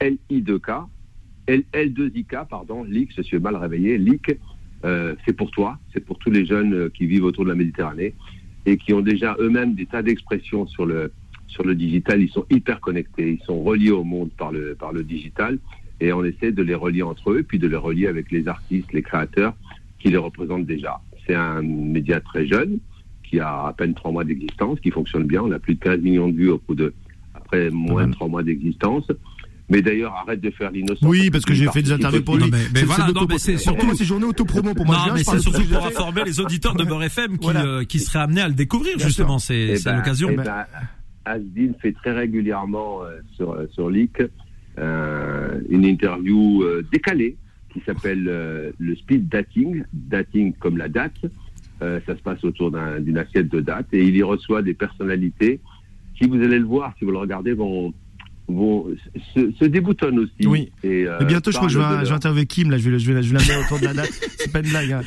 [0.00, 0.70] L-I-2-K,
[1.46, 3.98] L-2-I-K, pardon, LIC, je suis mal réveillé.
[3.98, 4.38] LIC,
[4.84, 7.54] euh, c'est pour toi, c'est pour tous les jeunes euh, qui vivent autour de la
[7.54, 8.14] Méditerranée
[8.66, 11.12] et qui ont déjà eux-mêmes des tas d'expressions sur le,
[11.48, 12.20] sur le digital.
[12.20, 15.58] Ils sont hyper connectés, ils sont reliés au monde par le, par le digital
[16.00, 18.92] et on essaie de les relier entre eux, puis de les relier avec les artistes,
[18.92, 19.54] les créateurs
[20.02, 21.00] qui les représente déjà.
[21.26, 22.78] C'est un média très jeune,
[23.22, 25.42] qui a à peine trois mois d'existence, qui fonctionne bien.
[25.42, 26.92] On a plus de 15 millions de vues au bout de,
[27.34, 29.04] après moins de trois mois d'existence.
[29.68, 31.06] Mais d'ailleurs, arrête de faire l'innocent.
[31.06, 32.50] Oui, parce que j'ai fait des interviews pour lui.
[32.50, 35.04] mais, mais voilà, non, mais c'est surtout ces journées autopromo pour moi.
[35.06, 37.64] Non, mais c'est surtout pour informer les auditeurs de Beurre FM qui, voilà.
[37.64, 39.38] euh, qui seraient amenés à le découvrir, justement.
[39.38, 40.28] C'est ben, l'occasion.
[40.32, 40.66] Eh ben,
[41.24, 44.20] Asdin fait très régulièrement euh, sur, sur Leak
[44.78, 47.36] euh, une interview euh, décalée
[47.72, 51.16] qui s'appelle euh, le speed dating, dating comme la date.
[51.82, 54.74] Euh, ça se passe autour d'une un, assiette de date et il y reçoit des
[54.74, 55.60] personnalités
[56.16, 57.92] qui, vous allez le voir, si vous le regardez, vont,
[58.46, 58.86] vont
[59.34, 60.46] se, se déboutonnent aussi.
[60.46, 60.70] Oui.
[60.84, 62.88] Et, euh, et bientôt, je crois que je vais, je vais interviewer Kim, là, je
[62.88, 64.10] vais, je vais, je vais l'amener autour de la date.
[64.38, 64.92] C'est pas une blague.
[64.92, 65.02] Hein.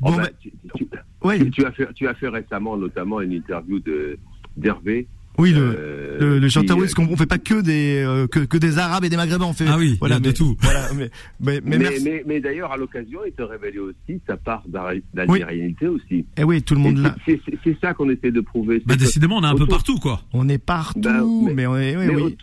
[0.00, 0.86] bon, oh, bah, tu, tu,
[1.22, 1.50] ouais.
[1.50, 4.18] tu, as fait, tu as fait récemment, notamment, une interview de
[4.56, 5.06] d'Hervé
[5.40, 8.40] oui, le, euh, le, le chanteur, oui, parce qu'on fait pas que des euh, que,
[8.40, 10.56] que, des Arabes et des Maghrébins, on fait ah oui, voilà, mais, de tout.
[10.60, 14.36] Voilà, mais mais, mais, mais, mais, mais d'ailleurs à l'occasion, il te révélait aussi sa
[14.36, 15.94] part d'algérianité oui.
[15.96, 16.14] aussi.
[16.14, 17.16] Et eh oui, tout le monde là.
[17.26, 18.82] C'est ça qu'on essaie de prouver.
[18.86, 20.22] Bah, décidément, on est un peu partout, quoi.
[20.32, 22.36] On est partout, bah, mais, on est, oui, oui.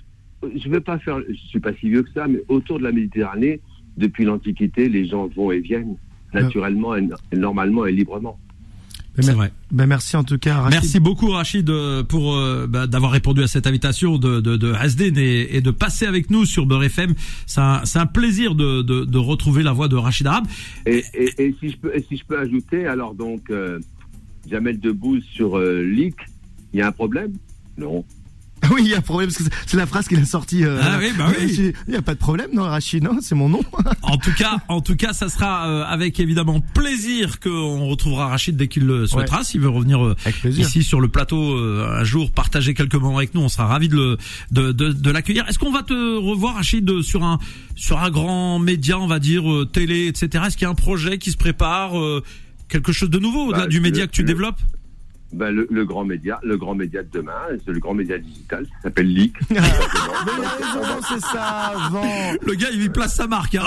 [0.55, 2.91] Je vais pas faire, je suis pas si vieux que ça, mais autour de la
[2.91, 3.59] Méditerranée,
[3.97, 5.97] depuis l'Antiquité, les gens vont et viennent
[6.33, 8.39] naturellement, et, normalement et librement.
[9.19, 9.51] C'est vrai.
[9.71, 10.61] Ben merci en tout cas.
[10.61, 10.79] Rachid.
[10.79, 11.71] Merci beaucoup Rachid
[12.07, 15.71] pour euh, bah, d'avoir répondu à cette invitation de de, de Hasdin et, et, de
[15.71, 17.13] passer avec nous sur Beurre FM.
[17.45, 20.45] C'est un, un, plaisir de, de, de, retrouver la voix de Rachid Arabe.
[20.85, 23.79] Et, et, et, si je peux et si je peux ajouter alors donc euh,
[24.49, 26.15] Jamel Debbouze sur euh, Leak,
[26.73, 27.33] il y a un problème?
[27.77, 28.05] Non.
[28.71, 30.63] Oui, il y a un problème parce que c'est- la phrase qu'il a sortie.
[30.65, 31.73] euh, Ah oui, bah oui.
[31.87, 33.61] Il y a pas de problème, non, Rachid, non, c'est mon nom.
[34.01, 38.55] En tout cas, en tout cas, ça sera euh, avec évidemment plaisir qu'on retrouvera Rachid
[38.57, 39.43] dès qu'il le souhaitera.
[39.43, 40.15] S'il veut revenir euh,
[40.61, 43.95] ici sur le plateau un jour, partager quelques moments avec nous, on sera ravi de
[43.95, 44.17] le
[44.51, 45.45] de, de, de l'accueillir.
[45.47, 47.39] Est-ce qu'on va te revoir, Rachid, sur un
[47.75, 50.45] sur un grand média, on va dire télé, etc.
[50.47, 51.93] Est-ce qu'il y a un projet qui se prépare,
[52.67, 54.59] quelque chose de nouveau au-delà Bah, du média le- que tu le- développes?
[55.33, 57.33] Ben, le, le grand média, le grand média de demain,
[57.65, 59.35] c'est le grand média digital, ça s'appelle Leak.
[59.49, 59.59] Mais
[61.09, 62.33] c'est ça, vend.
[62.45, 63.55] Le gars, il y place sa marque.
[63.55, 63.63] Hein.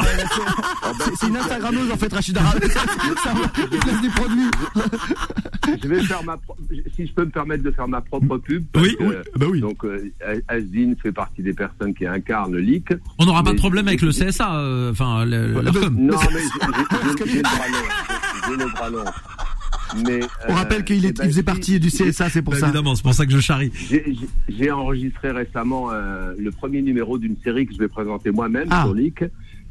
[0.98, 4.50] C'est- C'est une Instagrammeuse en fait, Rachid il place des produits.
[5.82, 6.56] je vais faire ma, pro-
[6.96, 8.64] si je peux me permettre de faire ma propre pub.
[8.72, 9.60] parce Oui, que, oui, bah oui.
[9.60, 10.10] Donc, euh,
[10.48, 12.88] Asdin fait partie des personnes qui incarnent Leak.
[13.18, 15.94] On n'aura pas de problème avec le CSA, euh, enfin le, le- com.
[15.98, 16.40] Non, mais
[17.26, 18.48] j'ai le bras long.
[18.48, 19.04] J'ai le bras long.
[20.06, 22.52] Mais, On euh, rappelle qu'il eh est- ben, il faisait partie du CSA, c'est pour
[22.54, 22.66] Bah, ça.
[22.68, 23.70] évidemment, c'est pour ça que je charrie.
[24.48, 28.84] J'ai- enregistré récemment euh, le premier numéro d'une série que je vais présenter moi-même Ah.
[28.84, 29.24] sur Leak.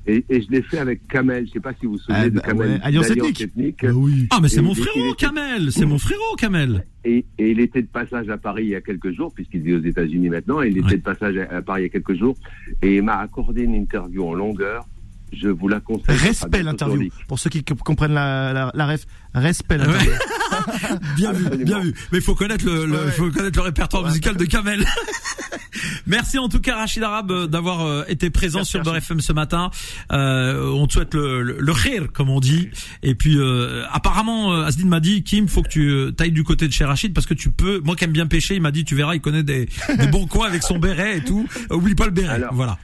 [0.07, 1.45] Et, et je l'ai fait avec Kamel.
[1.47, 2.69] Je sais pas si vous vous souvenez Ah, de bah Kamel.
[2.71, 3.41] ouais, Alliance Ethnique.
[3.41, 3.79] Ethnique.
[3.83, 4.27] Bah oui.
[4.31, 6.85] Ah mais c'est mon frérot était- Kamel, c'est mon frérot Kamel.
[7.05, 9.75] Et, et il était de passage à Paris il y a quelques jours, puisqu'il vit
[9.75, 10.61] aux États-Unis maintenant.
[10.63, 12.35] Et il était de passage à, à Paris il y a quelques jours.
[12.81, 14.85] Et il m'a accordé une interview en longueur.
[15.31, 16.15] Je vous la conseille.
[16.17, 17.09] Respect l'interview.
[17.27, 19.85] Pour ceux qui comprennent la, la, la ref, respect Ouais.
[19.85, 20.11] l'interview.
[21.15, 21.93] bien vu, bien vu.
[22.11, 23.11] Mais il faut connaître le, le- Ouais, ouais.
[23.11, 24.85] faut connaître le répertoire musical de Kamel.
[26.07, 28.97] Merci en tout cas Rachid Arabe euh, d'avoir euh, été présent Merci, sur Beurre.
[28.97, 29.69] FM ce matin.
[30.11, 32.69] Euh, on te souhaite le, le, le khir, comme on dit.
[33.03, 36.73] Et puis euh, apparemment Asdin m'a dit Kim, faut que tu t'ailles du côté de
[36.73, 37.79] chez Rachid parce que tu peux.
[37.83, 40.25] Moi qui aime bien pêcher, il m'a dit tu verras, il connaît des, des bons
[40.27, 41.47] coins avec son béret et tout.
[41.69, 42.33] Oublie pas le béret.
[42.35, 42.53] Alors.
[42.53, 42.77] Voilà.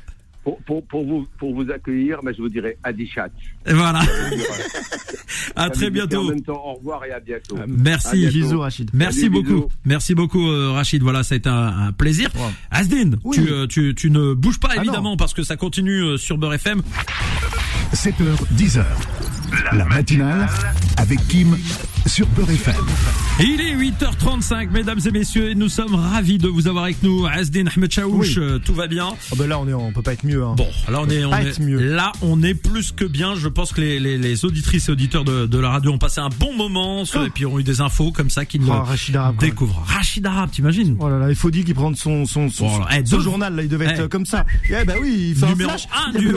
[0.46, 3.28] Pour, pour, pour, vous, pour vous accueillir, ben, je vous dirai Adichat.
[3.66, 4.02] Et voilà.
[5.56, 6.30] à très En bientôt.
[6.30, 7.58] même temps, au revoir et à bientôt.
[7.58, 8.18] À Merci.
[8.20, 8.34] bientôt.
[8.34, 8.92] Bisous, Rachid.
[8.94, 9.46] Merci Salut, beaucoup.
[9.56, 9.68] bisous.
[9.86, 11.02] Merci beaucoup euh, Rachid.
[11.02, 12.30] Voilà, ça a été un, un plaisir.
[12.36, 12.42] Ouais.
[12.70, 13.36] Asdin, Oui.
[13.38, 16.38] tu, euh, tu, tu ne bouges pas Ah évidemment parce que ça continue euh, sur
[16.38, 16.84] Beurre FM.
[17.94, 18.14] 7h,
[18.56, 18.84] 10h.
[19.76, 20.48] La matinale
[20.98, 21.58] avec Kim
[22.06, 22.76] sur FM.
[23.40, 27.26] Il est 8h35 mesdames et messieurs et nous sommes ravis de vous avoir avec nous.
[27.26, 28.36] Asdin Ahmed Chaouch, Oui.
[28.38, 29.10] euh, tout va bien.
[29.32, 30.44] Oh ben là, on est, on peut pas être mieux.
[30.44, 30.54] Hein.
[30.56, 31.80] Bon, là on est, on pas est- être mieux.
[31.80, 33.36] là on est plus que bien.
[33.36, 36.22] Je pense que les, les, les auditrices et auditeurs de, de la radio ont passé
[36.22, 37.24] un bon moment Oh.
[37.26, 39.36] et puis ont eu des infos comme ça qu'ils Oh, le Rachid Arabe.
[39.38, 39.50] quand même.
[39.52, 39.84] découvrent.
[39.86, 40.96] Rachid Arabe, t'imagines?
[41.00, 43.64] Oh là là, il faut dire qu'il prend son son son, eh, son journal là,
[43.64, 44.02] il devait être Eh.
[44.04, 44.46] euh, comme ça.
[44.70, 45.88] Eh ben oui, il fait Numéro un flash.
[46.08, 46.36] 1 il du.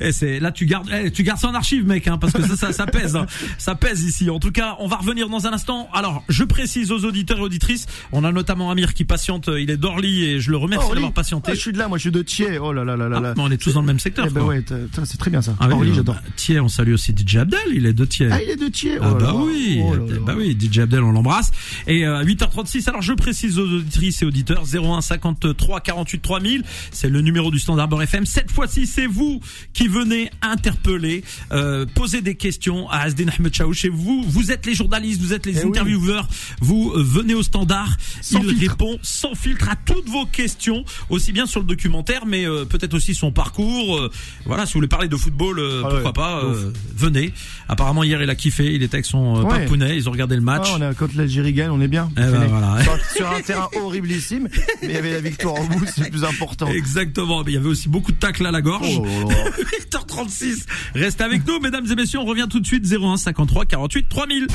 [0.00, 2.42] Et c'est là tu gardes, eh, tu gardes ça en archive, mec, hein, parce que
[2.42, 3.26] ça, ça, ça pèse, hein.
[3.58, 4.30] ça pèse ici.
[4.30, 5.88] En tout cas, on va revenir dans un instant.
[5.92, 9.70] Alors, je précise aux auditeurs et auditrices, on a notamment Amir qui patiente, euh, il
[9.70, 11.52] est d'Orly et je le remercie d'avoir patienté.
[11.52, 12.58] Ah, je suis de là, moi je suis de Thiers.
[12.58, 14.26] Oh là là là là Ah, on est tous dans le même secteur.
[14.28, 14.64] Eh ben ouais,
[15.04, 15.54] c'est très bien ça.
[15.60, 16.14] Ah Orly, euh, j'adore.
[16.16, 18.28] bah, Thiers, on salue aussi DJ Abdel, il est de Thiers.
[18.30, 18.98] Ah, il est de Thiers.
[19.00, 19.34] Ah oh bah là.
[19.34, 21.50] oui, Oh bah oui, DJ Abdel, on l'embrasse.
[21.86, 27.08] Et euh, 8h36, alors je précise aux auditrices et auditeurs, 01 53 48 3000, c'est
[27.08, 28.26] le numéro du Standard Beurre FM.
[28.26, 29.40] Cette fois-ci, c'est vous
[29.72, 33.85] qui venez interpeller, euh, poser des questions à Asdin Ahmed Chaouch.
[33.86, 35.68] Et vous, vous êtes les journalistes, vous êtes les Eh oui.
[35.68, 36.28] intervieweurs,
[36.60, 38.70] vous euh, venez au Standard, Sans il filtre.
[38.72, 42.94] répond sans filtre à toutes vos questions, aussi bien sur le documentaire, mais euh, peut-être
[42.94, 43.96] aussi son parcours.
[43.96, 44.10] euh,
[44.44, 47.32] voilà, si vous voulez parler de football, Ah pourquoi ouais, pas, euh, venez.
[47.68, 49.60] Apparemment hier il a kiffé, il était avec son Ouais.
[49.60, 50.66] papounet, ils ont regardé le match.
[50.72, 52.10] Ah, on a, quand l'Algérie gagne, on est bien.
[52.16, 52.82] Eh ben, voilà.
[52.82, 54.48] sur, sur un terrain horriblissime,
[54.82, 56.66] mais il y avait la victoire au bout, c'est le plus important.
[56.66, 58.98] Exactement, mais il y avait aussi beaucoup de tacles à la gorge.
[58.98, 59.50] Oh là là.
[59.90, 60.64] 8h36.
[60.94, 62.18] Restez avec nous, mesdames et messieurs.
[62.18, 62.84] On revient tout de suite.
[62.90, 64.46] 01 53 48 3000.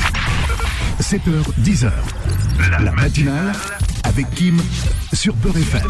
[1.00, 1.30] 7h,
[1.64, 1.92] 10h.
[2.84, 3.52] La matinale
[4.14, 4.60] avec Kim
[5.14, 5.88] sur Beurre FM.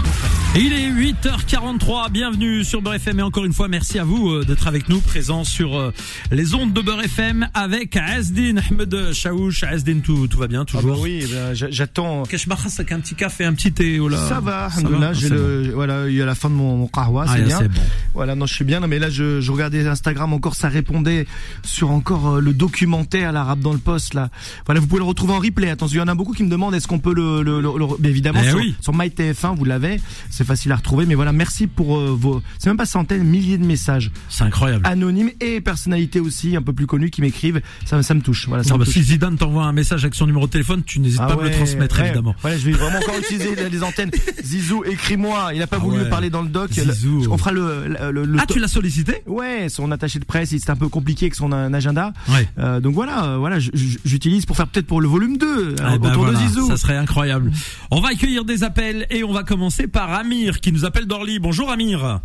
[0.56, 2.12] Il est 8h43.
[2.12, 3.20] Bienvenue sur Beurre FM.
[3.20, 5.92] Et encore une fois, merci à vous euh, d'être avec nous, présents sur euh,
[6.32, 9.64] les ondes de Beurre FM avec Asdin Ahmed Chaouch.
[9.64, 11.00] Asdin, tout, tout va bien, Ah bah toujours.
[11.02, 12.24] oui, j'a- j'attends.
[12.24, 14.18] Qu'est-ce que je m'arrasse avec un petit café, un petit thé, oh là.
[14.28, 16.88] Ça va, Ça va j'ai le, voilà, il y a la fin de mon, mon
[16.88, 17.68] kahwa, Ah, c'est là, bien.
[17.70, 17.82] bon.
[18.14, 18.82] Voilà, non, je suis bien.
[18.82, 21.26] Non, mais là, je, je regardais Instagram encore, ça répondait
[21.64, 24.30] sur encore euh, le documentaire, l'arabe dans le poste, là.
[24.66, 25.70] Voilà, vous pouvez le retrouver en replay.
[25.70, 27.70] Attention, il y en a beaucoup qui me demandent est-ce qu'on peut le, le, le,
[27.78, 28.76] le- mais évidemment, Eh sur, oui.
[28.80, 30.00] sur MyTF1, vous l'avez.
[30.30, 31.06] C'est facile à retrouver.
[31.06, 34.86] Mais voilà, merci pour euh, vos, c'est même pas centaines, milliers de messages C'est incroyable.
[34.86, 37.62] anonymes et personnalités aussi, un peu plus connues qui m'écrivent.
[37.86, 38.48] Ça, ça me touche.
[38.48, 38.94] Voilà, ça Non, me bah, touche.
[38.94, 41.36] si Zidane t'envoie un message avec son numéro de téléphone, tu n'hésites Ah pas à
[41.38, 42.06] me le ouais, transmettre, ouais.
[42.06, 42.36] évidemment.
[42.42, 44.12] Voilà, je vais vraiment encore utiliser les- antennes.
[44.44, 45.52] Zizou, écris-moi.
[45.56, 46.04] Il a pas Ah voulu ouais.
[46.04, 46.72] me parler dans le doc.
[46.72, 47.26] Zizou.
[47.32, 50.50] On fera le, le, le- le Ah, tu l'as sollicité Ouais, son attaché de presse,
[50.56, 52.12] c'est un peu compliqué avec son euh, agenda.
[52.30, 52.48] Ouais.
[52.60, 56.00] Euh, donc voilà, euh, voilà, j'utilise pour faire peut-être pour le volume 2 euh, Eh
[56.00, 56.68] ben autour voilà, de Zizou.
[56.68, 57.52] Ça serait incroyable.
[57.90, 61.40] On va accueillir des appels et on va commencer par Amir qui nous appelle d'Orly.
[61.40, 62.20] Bonjour Amir.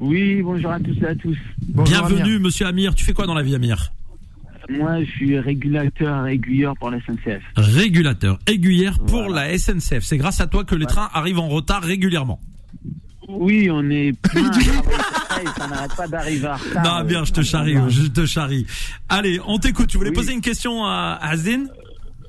[0.00, 1.36] Oui, bonjour à tous et à tous.
[1.68, 2.40] Bonjour, Bienvenue Amir.
[2.40, 2.94] monsieur Amir.
[2.94, 3.92] Tu fais quoi dans la vie Amir
[4.70, 7.42] moi, je suis régulateur aiguilleur pour la SNCF.
[7.56, 10.02] Régulateur aiguillère pour la SNCF.
[10.04, 12.38] C'est grâce à toi que les trains arrivent en retard régulièrement.
[13.28, 16.84] Oui, on est plein à ça et ça n'arrête pas d'arriver en retard.
[17.02, 18.64] Non, bien, je te charrie, je te charrie.
[19.08, 19.88] Allez, on t'écoute.
[19.88, 20.16] Tu voulais Oui.
[20.16, 21.64] poser une question à Azdin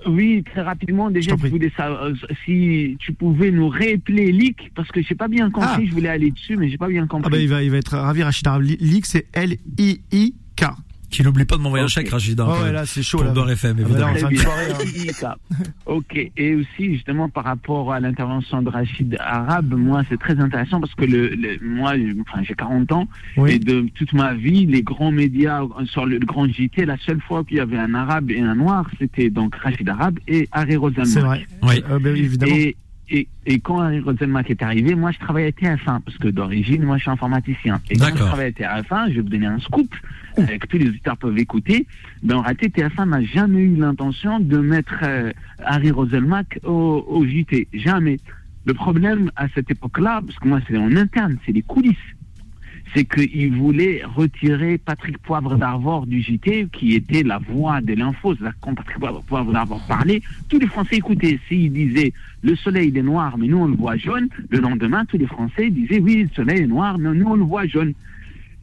[0.08, 1.50] Oui, très rapidement, déjà, t'en je prie.
[1.52, 2.14] voulais savoir euh,
[2.46, 5.86] si tu pouvais nous réappeler Leak, parce que j'ai pas bien compris, Ah.
[5.86, 7.32] je voulais aller dessus, mais j'ai pas bien Ah compris.
[7.32, 8.64] bah il va, il va être ravi Rachid Arabe.
[8.64, 10.66] Leak c'est L-I-I-K.
[11.14, 12.40] Qui n'oublie pas de m'envoyer un chèque, Rachid.
[12.40, 13.54] Oh ouais là c'est chaud Pour là.
[13.54, 14.14] FM, Ah bah évidemment.
[14.14, 15.12] là, soirée, hein.
[15.14, 15.38] Ça.
[15.86, 16.32] Ok.
[16.36, 20.96] Et aussi, justement, par rapport à l'intervention de Rachid Arabe, moi, c'est très intéressant parce
[20.96, 21.94] que le, le- moi,
[22.28, 23.08] enfin, j'ai 40 ans
[23.48, 27.22] et de toute ma vie, les grands médias sur le, le grand JT, la seule
[27.22, 30.76] fois qu'il y avait un arabe et un noir, c'était donc Rachid Arabe et Harry
[30.78, 31.08] Roselmack.
[31.08, 31.46] C'est vrai.
[31.62, 31.84] Oui.
[31.92, 32.56] Euh, bah, évidemment.
[32.56, 32.76] Et,
[33.10, 36.84] et, et quand Harry Roselmack est arrivé, moi je travaillais à TF1 parce que d'origine,
[36.84, 37.80] moi je suis informaticien.
[37.92, 39.94] Et quand je travaillais à TF1, je vais vous donner un scoop
[40.40, 41.88] euh, que tous les auditeurs peuvent écouter.
[42.22, 45.32] Ben, en réalité, TF1 n'a jamais eu l'intention de mettre euh,
[45.64, 47.68] Harry Roselmack au, au JT.
[47.74, 48.20] Jamais.
[48.66, 51.98] Le problème à cette époque-là, parce que moi c'est en interne, c'est les coulisses
[52.94, 58.36] c'est qu'il voulait retirer Patrick Poivre d'Arvor du JT, qui était la voix de l'info.
[58.36, 61.40] C'est-à-dire, Quand Patrick Poivre d'Arvor parlait, tous les Français écoutaient.
[61.48, 65.06] S'il disait le soleil il est noir, mais nous on le voit jaune, le lendemain,
[65.06, 67.94] tous les Français disaient oui, le soleil est noir, mais nous on le voit jaune.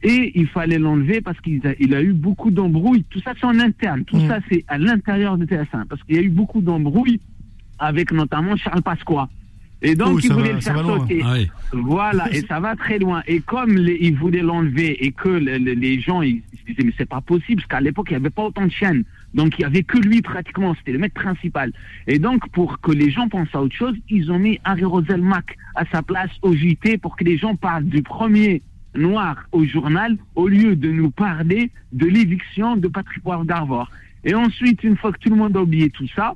[0.03, 3.03] Et il fallait l'enlever parce qu'il a, il a eu beaucoup d'embrouilles.
[3.09, 4.03] Tout ça, c'est en interne.
[4.05, 4.27] Tout Mm.
[4.27, 5.85] ça, c'est à l'intérieur de TF1.
[5.87, 7.19] Parce qu'il y a eu beaucoup d'embrouilles
[7.79, 9.29] avec notamment Charles Pasqua.
[9.83, 11.21] Et donc, Oh, il voulait va- le faire sauter.
[11.25, 11.49] Ah oui.
[11.73, 13.23] Voilà, et ça va très loin.
[13.27, 16.83] Et comme les, ils voulaient l'enlever et que le- le- les gens ils, se disaient
[16.83, 19.57] mais c'est pas possible parce qu'à l'époque il n'y avait pas autant de chaînes, donc
[19.57, 21.73] il y avait que lui pratiquement, c'était le mec principal.
[22.05, 25.57] Et donc pour que les gens pensent à autre chose, ils ont mis Harry Roselmack
[25.73, 28.61] à sa place au JT pour que les gens parlent du premier
[28.95, 33.89] noir au journal au lieu de nous parler de l'éviction de Patrick Poivre d'Arvor.
[34.23, 36.33] Et ensuite, une fois que tout le monde a oublié tout ça,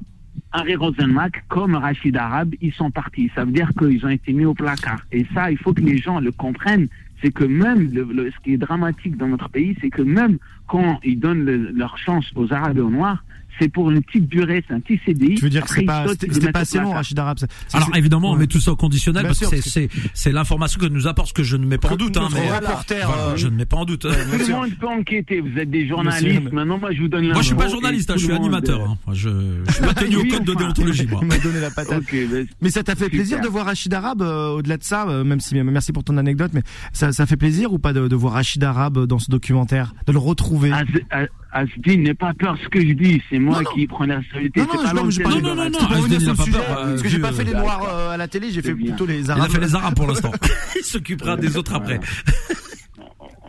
[0.52, 3.30] Harry Rosenmack, comme Rachid Arabe, ils sont partis.
[3.36, 5.02] Ça veut dire qu'ils ont été mis au placard.
[5.12, 6.88] Et ça, il faut que les gens le comprennent.
[7.22, 10.38] C'est que même, ce qui est dramatique dans notre pays, c'est que même
[10.68, 13.24] quand ils donnent le- leur chance aux Arabes et aux Noirs,
[13.60, 15.36] c'est pour une petite durée, c'est un petit CDI.
[15.36, 15.76] Tu veux dire que Après,
[16.20, 16.92] c'est ils pas, pas assez long.
[16.92, 19.58] Rachid c'est- Alors c'est- évidemment, on met tout ça au conditionnel Bien parce sûr, que
[19.58, 22.18] c'est c'est c'est l'information que nous apporte, ce que je ne mets pas en doute.
[22.18, 24.02] Hein, mais reporter, Voilà, euh, je ne mets pas en doute.
[24.02, 25.42] Tout le monde peut enquêter.
[25.42, 26.26] Vous êtes des journalistes.
[26.42, 28.82] Monsieur, Maintenant, moi, je vous donne Moi, je suis pas journaliste, hein, je suis animateur.
[28.82, 29.14] euh, hein.
[29.14, 29.30] Je,
[29.68, 31.20] je suis pas tenu au code de déontologie, moi.
[31.22, 32.04] Il m'a donné la patate.
[32.12, 35.24] Ben, Mais ça t'a fait plaisir de voir Rachid Arabe euh, au-delà de ça, euh,
[35.24, 36.62] même si merci pour ton anecdote, mais
[36.94, 40.18] ça, ça fait plaisir ou pas de, voir Rachid Arabe dans ce documentaire, de le
[40.20, 40.72] retrouver?
[40.72, 43.22] Az- Asdin, n'aie pas peur de ce que je dis.
[43.30, 43.72] C'est moi Non, non.
[43.76, 44.60] qui prends la responsabilité.
[44.60, 45.04] Non, non, pas non,
[45.42, 47.88] non, non, non, Asdin, pas peur, euh, parce que j'ai pas fait les euh, noirs
[47.90, 48.88] euh, à la télé, j'ai fait bien.
[48.92, 49.52] plutôt les Il a arabes.
[49.52, 50.32] fait les arabes pour l'instant.
[50.76, 52.00] Il s'occupera des autres après.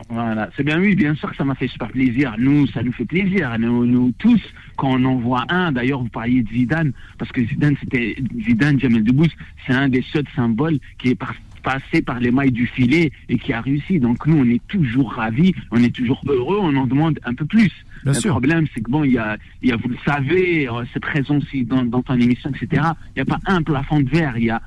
[0.09, 2.33] Voilà, c'est bien oui, bien sûr que ça m'a fait super plaisir.
[2.37, 3.53] Nous, ça nous fait plaisir.
[3.59, 4.39] Nous, nous tous,
[4.77, 8.15] quand on en voit un, d'ailleurs, vous parliez de Zidane, parce que Zidane, c'était
[8.45, 9.31] Zidane, Jamel Debbouze,
[9.65, 11.33] c'est un des seuls symboles qui est par-
[11.67, 13.99] passé par les mailles du filet et qui a réussi.
[13.99, 17.45] Donc nous, on est toujours ravis, on est toujours heureux, on en demande un peu
[17.45, 17.73] plus.
[18.03, 18.31] Bien le sûr.
[18.31, 21.37] problème, c'est que bon, il y a, y a, vous le savez, euh, c'est présent
[21.37, 22.83] aussi dans, dans ton émission, etc.
[23.15, 24.61] Il n'y a pas un plafond de verre, il y a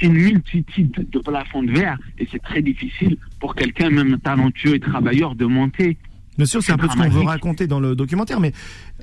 [0.00, 4.80] une multitude de plafonds de verre et c'est très difficile pour quelqu'un, même talentueux et
[4.80, 5.98] travailleur, de monter.
[6.40, 8.52] Bien sûr, c'est un peu ce qu'on veut raconter dans le documentaire, mais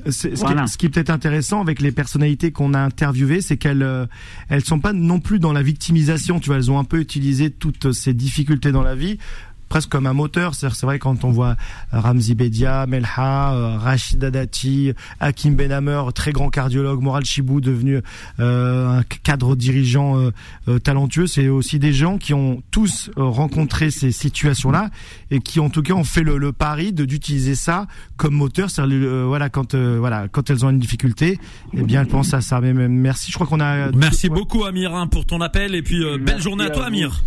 [0.10, 0.64] c'est- ce, Voilà.
[0.64, 4.06] qui, ce qui est peut-être intéressant avec les personnalités qu'on a interviewées, c'est qu'elles euh,
[4.50, 6.40] elles sont pas non plus dans la victimisation.
[6.40, 9.20] Tu vois, elles ont un peu utilisé toutes ces difficultés dans la vie
[9.70, 10.56] presque comme un moteur.
[10.56, 11.56] C'est-à-dire, C'est vrai quand on voit
[11.92, 18.02] Ramzi Bedia, Melha, euh, Rachida Dati, Hakim Benhamer, très grand cardiologue, Moral Chibou devenu
[18.40, 20.32] euh, un cadre dirigeant euh,
[20.68, 24.90] euh, talentueux, c'est aussi des gens qui ont tous euh, rencontré ces situations-là
[25.32, 28.70] et qui en tout cas ont fait le, le pari de d'utiliser ça comme moteur.
[28.70, 31.40] C'est-à-dire, euh, voilà quand euh, voilà quand elles ont une difficulté,
[31.74, 32.60] eh bien elles pensent à ça.
[32.62, 33.32] Mais, mais merci.
[33.32, 34.36] Je crois qu'on a Merci Ouais.
[34.36, 36.88] beaucoup Amir hein, pour ton appel et puis euh, belle journée à à toi vous.
[36.88, 37.24] Amir.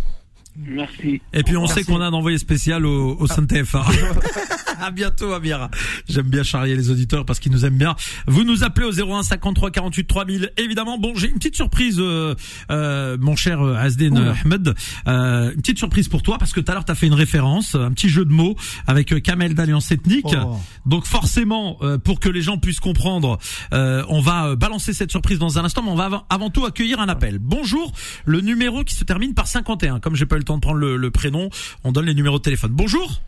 [0.67, 1.21] Merci.
[1.33, 1.75] Et puis on Merci.
[1.75, 3.83] sait qu'on a un envoyé spécial au, au Saint TF1.
[4.81, 5.69] à bientôt Amir.
[6.09, 7.95] J'aime bien charrier les auditeurs parce qu'ils nous aiment bien.
[8.27, 10.51] Vous nous appelez au 01 53 48 3000.
[10.57, 12.35] Évidemment, bon, j'ai une petite surprise, euh,
[12.71, 14.33] euh, mon cher euh, Asden Oula.
[14.43, 14.73] Ahmed.
[15.07, 17.75] Euh, une petite surprise pour toi parce que tout à l'heure t'as fait une référence,
[17.75, 18.55] un petit jeu de mots
[18.87, 20.35] avec euh, Kamel d'Alliance Ethnique.
[20.43, 20.57] Oh.
[20.85, 23.37] Donc forcément, euh, pour que les gens puissent comprendre,
[23.73, 26.65] euh, on va balancer cette surprise dans un instant, mais on va avant, avant tout
[26.65, 27.37] accueillir un appel.
[27.39, 27.91] Bonjour,
[28.25, 29.99] le numéro qui se termine par 51.
[29.99, 31.49] Comme j'ai pas eu le temps de prendre le, le prénom,
[31.83, 32.71] on donne les numéros de téléphone.
[32.73, 33.21] Bonjour,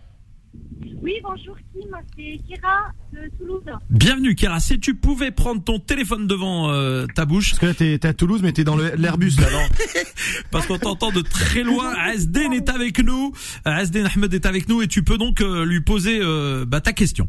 [1.01, 3.63] Oui, bonjour Kim, c'est Kira de Toulouse.
[3.89, 4.59] bienvenue Kira.
[4.59, 8.07] Si tu pouvais prendre ton téléphone devant euh, ta bouche, Parce que là t'es t'es
[8.07, 9.47] à Toulouse, mais t'es dans l'Airbus là.
[9.51, 9.67] non
[10.51, 11.93] parce qu'on t'entend de très loin.
[11.97, 13.33] Asden est avec nous,
[13.65, 16.93] Asden Ahmed est avec nous et tu peux donc euh, lui poser euh, bah, ta
[16.93, 17.27] question.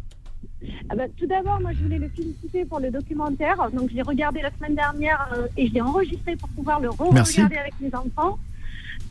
[0.89, 3.57] Ah bah, tout d'abord, moi, je voulais le féliciter pour le documentaire.
[3.75, 6.89] Donc, je l'ai regardé la semaine dernière euh, et je l'ai enregistré pour pouvoir le
[7.13, 7.41] Merci.
[7.43, 8.39] re-regarder avec mes enfants.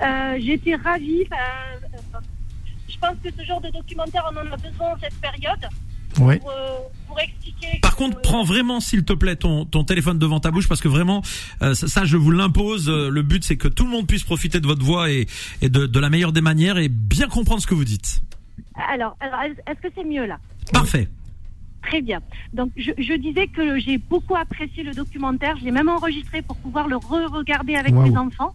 [0.04, 1.24] Euh, J'étais ravie.
[1.32, 1.42] Enfin,
[2.16, 2.20] euh,
[2.90, 5.68] je pense que ce genre de documentaire, on en a besoin en cette période
[6.20, 6.38] Ouais.
[6.38, 7.80] pour, euh, pour expliquer.
[7.82, 10.80] Par que- contre, prends vraiment, s'il te plaît, ton, ton téléphone devant ta bouche parce
[10.82, 11.24] que vraiment,
[11.64, 12.88] euh, ça, ça, je vous l'impose.
[12.88, 15.26] Euh, Le but, c'est que tout le monde puisse profiter de votre voix et,
[15.62, 18.22] et de, de la meilleure des manières et bien comprendre ce que vous dites.
[18.90, 20.38] Alors, alors est-ce que c'est mieux là?
[20.72, 21.08] Parfait.
[21.82, 22.22] Très bien.
[22.54, 25.58] Donc, je, je disais que j'ai beaucoup apprécié le documentaire.
[25.58, 28.54] Je l'ai même enregistré pour pouvoir le re-regarder avec mes enfants.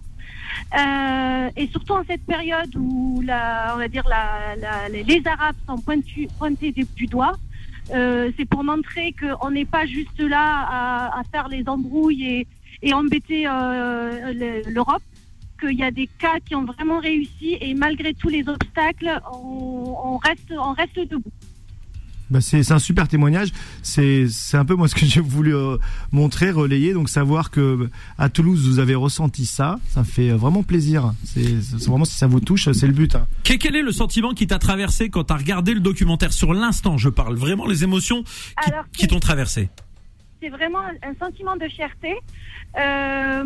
[0.78, 5.56] Euh, et surtout en cette période où, la, on va dire, la, la- les, Arabes
[5.66, 5.78] sont
[6.38, 7.32] pointés du, doigt.
[7.94, 12.46] Euh, c'est pour montrer qu'on n'est pas juste là à, faire les embrouilles
[12.82, 15.02] et, embêter euh, le- l'Europe,
[15.61, 20.18] qu'il y a des cas qui ont vraiment réussi et malgré tous les obstacles, on
[20.18, 21.32] reste, on reste debout.
[22.31, 23.49] Bah c'est c'est un super témoignage.
[23.83, 25.77] C'est c'est un peu moi ce que j'ai voulu euh,
[26.12, 26.93] montrer, relayer.
[26.93, 30.62] Donc savoir que euh, à Toulouse vous avez ressenti ça, ça me fait euh, vraiment
[30.62, 31.14] plaisir.
[31.25, 33.14] C'est c'est vraiment si ça vous touche, c'est le but.
[33.14, 33.27] hein.
[33.45, 36.99] Que- Quel est le sentiment qui t'a traversé quand t'as regardé le documentaire sur l'instant?
[36.99, 39.71] Je parle vraiment les émotions qui, Alors, qui t'ont traversé.
[40.43, 42.14] c'est vraiment un, sentiment de fierté
[42.79, 43.45] euh,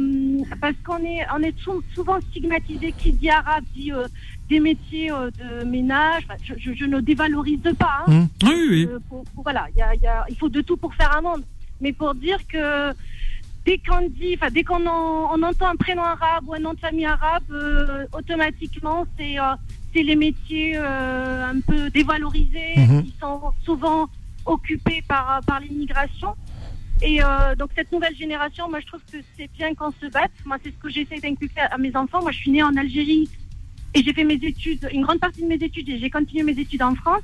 [0.60, 4.06] parce qu'on est on est sou- souvent stigmatisé qui dit arabe dit euh,
[4.52, 8.26] des métiers euh, de ménage Enfin, je, je- je ne dévalorise pas hein.
[8.48, 8.82] Oui, oui.
[9.08, 11.12] Pour- pour- voilà il y a- il y a- il faut de tout pour faire
[11.18, 11.42] un monde
[11.82, 12.66] mais pour dire que
[13.66, 16.74] dès qu'on dit enfin dès qu'on en- on entend un prénom arabe ou un nom
[16.78, 19.54] de famille arabe euh, automatiquement c'est euh,
[19.92, 23.02] c'est les métiers euh, un peu dévalorisés Mhm.
[23.04, 24.00] qui sont souvent
[24.54, 26.30] occupés par par l'immigration
[27.10, 27.18] et
[27.60, 30.36] donc cette nouvelle génération, moi je trouve que c'est bien qu'on se batte.
[30.48, 32.20] Moi c'est ce que j'essaie d'inculquer à mes enfants.
[32.26, 33.24] Moi je suis née en Algérie
[33.94, 36.58] et j'ai fait mes études, une grande partie de mes études et j'ai continué mes
[36.58, 37.22] études en France.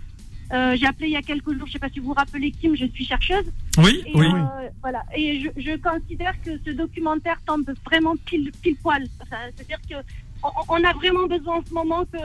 [0.52, 2.50] Euh, j'ai appelé il y a quelques jours, je sais pas si vous vous rappelez
[2.52, 3.44] Kim, je suis chercheuse.
[3.78, 4.26] Oui, Et, oui.
[4.26, 5.02] euh, voilà.
[5.14, 9.07] Et je, je considère que ce documentaire tombe vraiment pile, pile poil.
[9.22, 9.96] Enfin, C'est-à-dire que
[10.42, 12.16] on, on a vraiment besoin en ce moment que,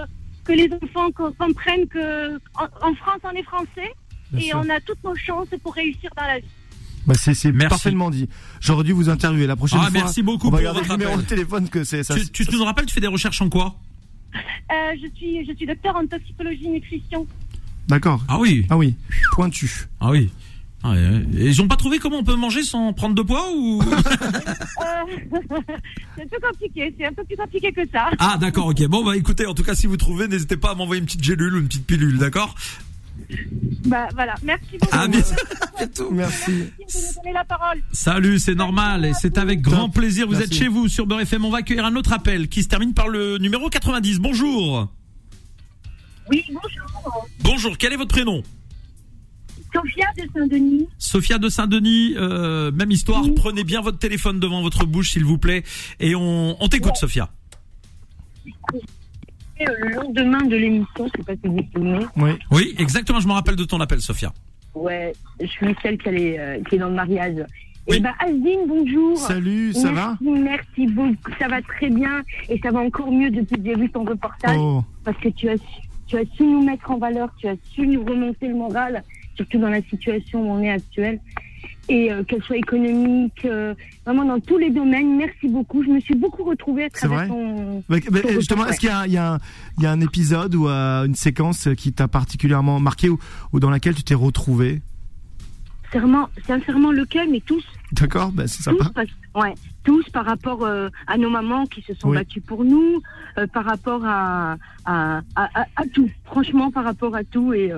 [0.45, 3.91] que les enfants co- comprennent que en, en France on est français
[4.31, 4.61] Bien et sûr.
[4.63, 6.45] on a toutes nos chances pour réussir dans la vie.
[7.05, 8.29] Bah c'est parfaitement dit.
[8.61, 9.99] J'aurais dû vous interviewer la prochaine Ah, fois.
[9.99, 11.25] merci beaucoup On va pour votre numéro appel.
[11.25, 12.15] de téléphone que c'est ça.
[12.15, 13.75] Tu, tu ça- nous rappelles, tu fais des recherches en quoi?
[14.35, 17.27] Euh, je suis je suis docteur en toxicologie nutrition.
[17.87, 18.21] D'accord.
[18.27, 18.95] Ah oui, Ah oui,
[19.33, 19.87] pointu.
[19.99, 20.29] ah oui.
[20.85, 21.25] Ah, ouais, ouais.
[21.37, 23.81] Et ils ont pas trouvé comment on peut manger sans prendre de poids ou?
[24.83, 25.39] Euh,
[26.17, 28.09] c'est un peu compliqué, c'est un peu plus compliqué que ça.
[28.19, 28.85] Ah d'accord, ok.
[28.87, 31.23] Bon bah écoutez, en tout cas si vous trouvez, n'hésitez pas à m'envoyer une petite
[31.23, 32.55] gélule ou une petite pilule, d'accord?
[33.85, 34.87] Bah voilà, merci beaucoup.
[34.91, 35.19] Ah, bien-
[36.11, 36.51] Merci.
[36.79, 37.81] Merci de me donner la parole.
[37.91, 40.25] Salut, c'est normal et c'est avec grand plaisir.
[40.27, 40.45] Vous Merci.
[40.47, 41.43] êtes chez vous sur Beurre FM.
[41.45, 44.19] On va accueillir un autre appel qui se termine par le numéro 90.
[44.19, 44.87] Bonjour.
[46.29, 47.27] Oui, bonjour.
[47.41, 47.77] Bonjour.
[47.77, 48.41] Quel est votre prénom?
[49.73, 50.87] Sophia de Saint-Denis.
[50.97, 52.13] Sophia de Saint-Denis.
[52.15, 53.23] euh, même histoire.
[53.23, 53.33] Oui.
[53.35, 55.63] Prenez bien votre téléphone devant votre bouche, s'il vous plaît,
[55.99, 57.29] et on, on t'écoute, Sophia.
[59.61, 62.05] Euh, le lendemain de l'émission, je sais pas si vous vous souvenez.
[62.17, 62.31] Oui.
[62.51, 63.19] Oui, exactement.
[63.19, 64.33] Je me rappelle de ton appel, Sophia.
[64.73, 67.45] Ouais, je suis celle qui, allait, euh, qui est dans le mariage.
[67.87, 67.97] Oui.
[67.97, 69.17] Et bah, Asdine, bonjour.
[69.17, 71.31] Salut, ça va merci, merci beaucoup.
[71.37, 74.57] Ça va très bien et ça va encore mieux depuis que j'ai vu ton reportage
[74.57, 77.55] Oh, parce que tu as, su, tu as su nous mettre en valeur, tu as
[77.71, 79.03] su nous remonter le moral,
[79.35, 81.19] surtout dans la situation où on est actuelle.
[81.89, 83.73] Et euh, qu'elle soit économique, euh,
[84.05, 85.17] vraiment dans tous les domaines.
[85.17, 85.83] Merci beaucoup.
[85.83, 87.83] Je me suis beaucoup retrouvée à C'est travers vrai ton.
[87.89, 89.37] Bah, bah, Ton justement, est-ce qu'il y a, un-
[89.79, 93.19] y, y a épisode ou euh, une séquence qui t'a particulièrement marqué ou,
[93.51, 94.81] ou dans laquelle tu t'es retrouvé
[95.91, 97.63] Sincèrement, sincèrement lequel, mais tous.
[97.91, 98.89] D'accord, bah, c'est tous, sympa.
[98.95, 99.09] parce-
[99.45, 102.17] ouais, tous par rapport à nos mamans qui se sont Oui.
[102.17, 103.01] battues pour nous,
[103.53, 104.53] par rapport à,
[104.85, 107.53] à, à, à- à tout, franchement par rapport à tout.
[107.53, 107.71] Et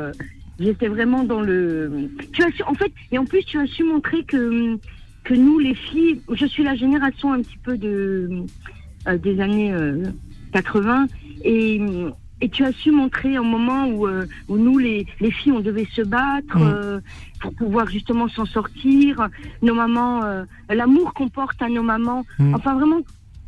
[0.60, 2.10] j'étais vraiment dans le.
[2.34, 4.78] Tu as su, en fait, et en plus tu as su montrer que
[5.24, 8.44] que nous les filles, je suis la génération un petit peu de
[9.08, 10.04] euh, des années euh,
[10.54, 11.08] 80
[11.44, 11.82] et
[12.42, 15.62] et tu as su montrer un moment où, euh, où nous, les, les filles, on
[15.62, 16.62] devait se battre Mm.
[16.64, 17.00] euh,
[17.40, 19.30] pour pouvoir justement s'en sortir.
[19.62, 22.26] Nos mamans, euh, l'amour qu'on porte à nos mamans.
[22.38, 22.54] Mm.
[22.56, 23.00] Enfin, vraiment,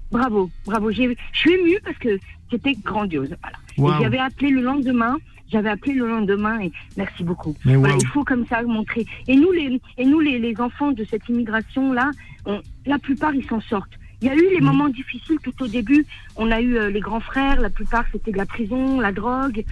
[0.09, 0.89] bravo, bravo.
[0.91, 2.17] Je suis émue parce que
[2.49, 3.35] c'était grandiose.
[3.77, 3.99] Voilà.
[3.99, 5.17] Et j'avais appelé le lendemain.
[5.51, 7.55] J'avais appelé le lendemain et merci beaucoup.
[7.63, 9.05] Voilà, il faut comme ça montrer.
[9.27, 12.11] Et nous, les, et nous, les, les enfants de cette immigration-là,
[12.45, 13.93] on- la plupart, ils s'en sortent.
[14.21, 14.65] Il y a eu les Mm.
[14.65, 16.03] moments difficiles tout au début.
[16.37, 19.63] On a eu euh, les grands frères, la plupart c'était de la prison, la drogue.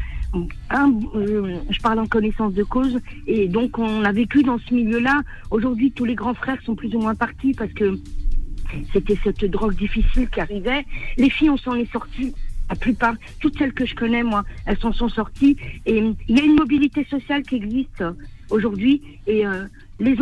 [0.69, 2.99] Un, euh, je parle en connaissance de cause.
[3.25, 5.21] Et donc on a vécu dans ce milieu-là.
[5.49, 7.97] Aujourd'hui, tous les grands frères sont plus ou moins partis parce que
[8.93, 10.85] c'était cette drogue difficile qui arrivait.
[11.17, 12.33] Les filles, on s'en est sortis
[12.69, 15.57] La plupart, toutes celles que je connais, moi, elles s'en sont sorties.
[15.85, 18.13] Et euh, il y a une mobilité sociale qui existe euh,
[18.49, 19.01] aujourd'hui.
[19.27, 19.65] Et euh,
[19.99, 20.15] les,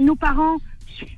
[0.00, 0.56] nos, parents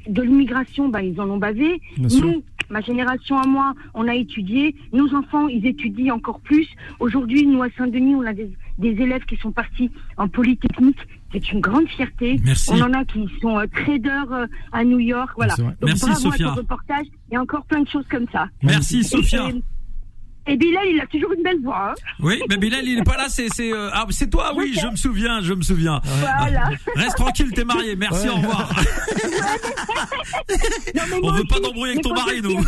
[0.08, 1.80] de l'immigration, bah, ils en ont bavé.
[1.98, 4.74] Nous, ma génération à moi, on a étudié.
[4.92, 6.66] Nos enfants, ils étudient encore plus.
[7.00, 10.98] Aujourd'hui, nous, à Saint-Denis, on a des, des élèves qui sont partis en polytechnique.
[11.32, 12.40] C'est une grande fierté.
[12.44, 12.70] Merci.
[12.72, 15.32] On en a qui sont euh, traders euh, à New York.
[15.36, 15.54] Voilà.
[15.56, 16.46] Donc, Merci, bravo Sophia.
[16.46, 17.06] à ton reportage.
[17.30, 18.48] Il y a encore plein de choses comme ça.
[18.62, 19.50] Merci Sophia.
[19.50, 19.62] Et,
[20.46, 21.90] et Bilal, il a toujours une belle voix.
[21.90, 21.94] hein.
[22.20, 24.86] Oui, mais Bilal, il est pas là, c'est c'est euh, ah, c'est toi, oui, je
[24.86, 26.00] me souviens, je me souviens.
[26.04, 26.70] Voilà.
[26.94, 27.96] Reste tranquille, t'es marié.
[27.96, 28.34] Merci, Ouais.
[28.34, 28.70] au revoir.
[30.94, 32.58] Non, mais On moi veut pas aussi, d'embrouille avec ton mari, nous.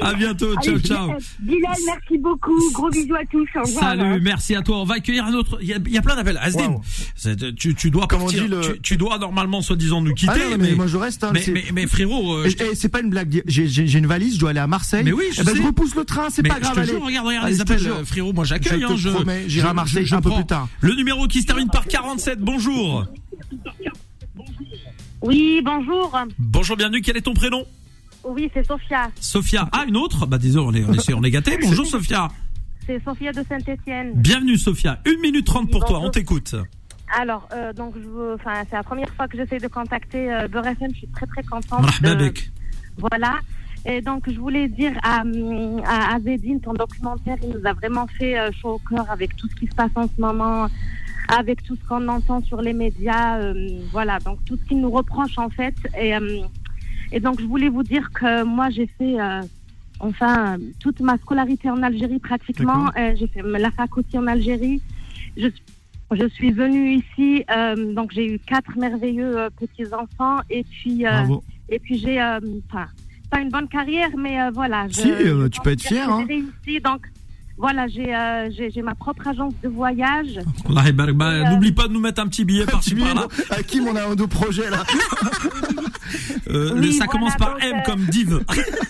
[0.00, 1.10] À bientôt, ciao Allez, ciao.
[1.40, 2.56] Bilal, merci beaucoup.
[2.72, 3.46] Gros bisous à tous.
[3.56, 3.84] Au revoir.
[3.84, 4.78] Salut, merci à toi.
[4.78, 5.58] On va accueillir un autre.
[5.60, 6.38] Il y a, il y a plein d'appels.
[6.42, 6.82] Asdin, Wow.
[7.58, 8.44] tu, tu dois Comme on partir.
[8.44, 10.32] dit, le- tu, tu dois normalement, soi-disant, nous quitter.
[10.34, 11.24] Ah non, mais, moi je reste.
[11.24, 13.42] Hein, mais, c'est- mais, mais frérot, euh, te- et c'est pas une blague.
[13.46, 15.02] J'ai- une valise, je dois aller à Marseille.
[15.04, 15.58] Mais oui, je Eh ben, sais.
[15.58, 16.74] je repousse le train, c'est pas je grave.
[16.74, 16.88] te allez.
[16.88, 18.32] jure, regarde, regarde Allez, les je appels, euh, frérot.
[18.32, 18.84] Moi, j'accueille.
[18.96, 20.68] Je hein, promets, j'irai à Marseille un peu plus tard.
[20.80, 22.40] Le numéro qui se termine par 47.
[22.40, 23.06] Bonjour.
[25.22, 26.18] Oui, bonjour.
[26.38, 27.02] Bonjour, bienvenue.
[27.02, 27.64] Quel est ton prénom?
[28.24, 29.10] Oui, c'est Sophia.
[29.20, 29.68] Sophia.
[29.72, 30.26] Ah, une autre?
[30.26, 31.58] Bah, désolé, on est, on est, on est gâtés.
[31.60, 32.28] Bonjour, Sophia.
[32.86, 34.12] C'est Sophia de Saint-Étienne.
[34.14, 35.00] Bienvenue, Sophia.
[35.06, 36.00] Une minute trente pour toi.
[36.00, 36.54] On t'écoute.
[37.18, 40.66] Alors, euh, donc, je enfin, c'est la première fois que j'essaie de contacter euh, Beurre
[40.68, 40.90] FM.
[40.92, 41.82] Je suis très très contente.
[41.82, 42.32] Marhaba de-.
[42.98, 43.38] Voilà.
[43.86, 45.22] Et donc, je voulais dire à,
[45.86, 49.34] à, à Zedine, ton documentaire, il nous a vraiment fait euh, chaud au cœur avec
[49.36, 50.66] tout ce qui se passe en ce moment,
[51.28, 53.38] avec tout ce qu'on entend sur les médias.
[53.38, 53.54] euh,
[53.90, 55.74] voilà, donc tout ce qu'il nous reproche en fait.
[55.98, 56.42] Et, euh,
[57.12, 59.40] et donc, je voulais vous dire que moi, j'ai fait, euh,
[59.98, 62.90] enfin, toute ma scolarité en Algérie pratiquement.
[62.98, 64.82] Euh, j'ai fait la fac aussi en Algérie.
[65.38, 65.48] Je,
[66.12, 70.40] je suis venue ici, euh, donc j'ai eu quatre merveilleux euh, petits-enfants.
[70.50, 71.10] Et puis, euh,
[71.70, 72.86] et puis j'ai, euh, enfin,
[73.30, 74.86] pas une bonne carrière, mais euh, voilà.
[74.88, 76.24] Je, Si, euh, tu peux être que hein.
[76.28, 77.06] J'ai réussi, donc
[77.56, 80.40] voilà, j'ai, euh, ma propre agence de voyage.
[80.68, 83.26] Bah, euh, N'oublie pas de nous mettre un petit billet par-ci par-là.
[83.50, 84.82] À qui on a un deux projets là
[86.48, 88.40] Euh, Oui, le- ça voilà, commence par donc, M euh, comme div.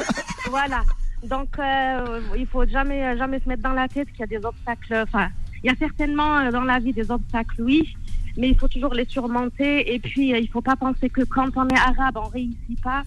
[0.50, 0.82] Voilà.
[1.28, 4.44] Donc, euh, il faut jamais, jamais se mettre dans la tête qu'il y a des
[4.44, 5.02] obstacles.
[5.06, 5.28] Enfin,
[5.62, 7.94] il y a certainement dans la vie des obstacles, oui,
[8.38, 9.94] mais il faut toujours les surmonter.
[9.94, 13.02] Et puis, il faut pas penser que quand on est arabe, on réussit pas.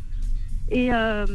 [0.72, 1.26] Et, euh,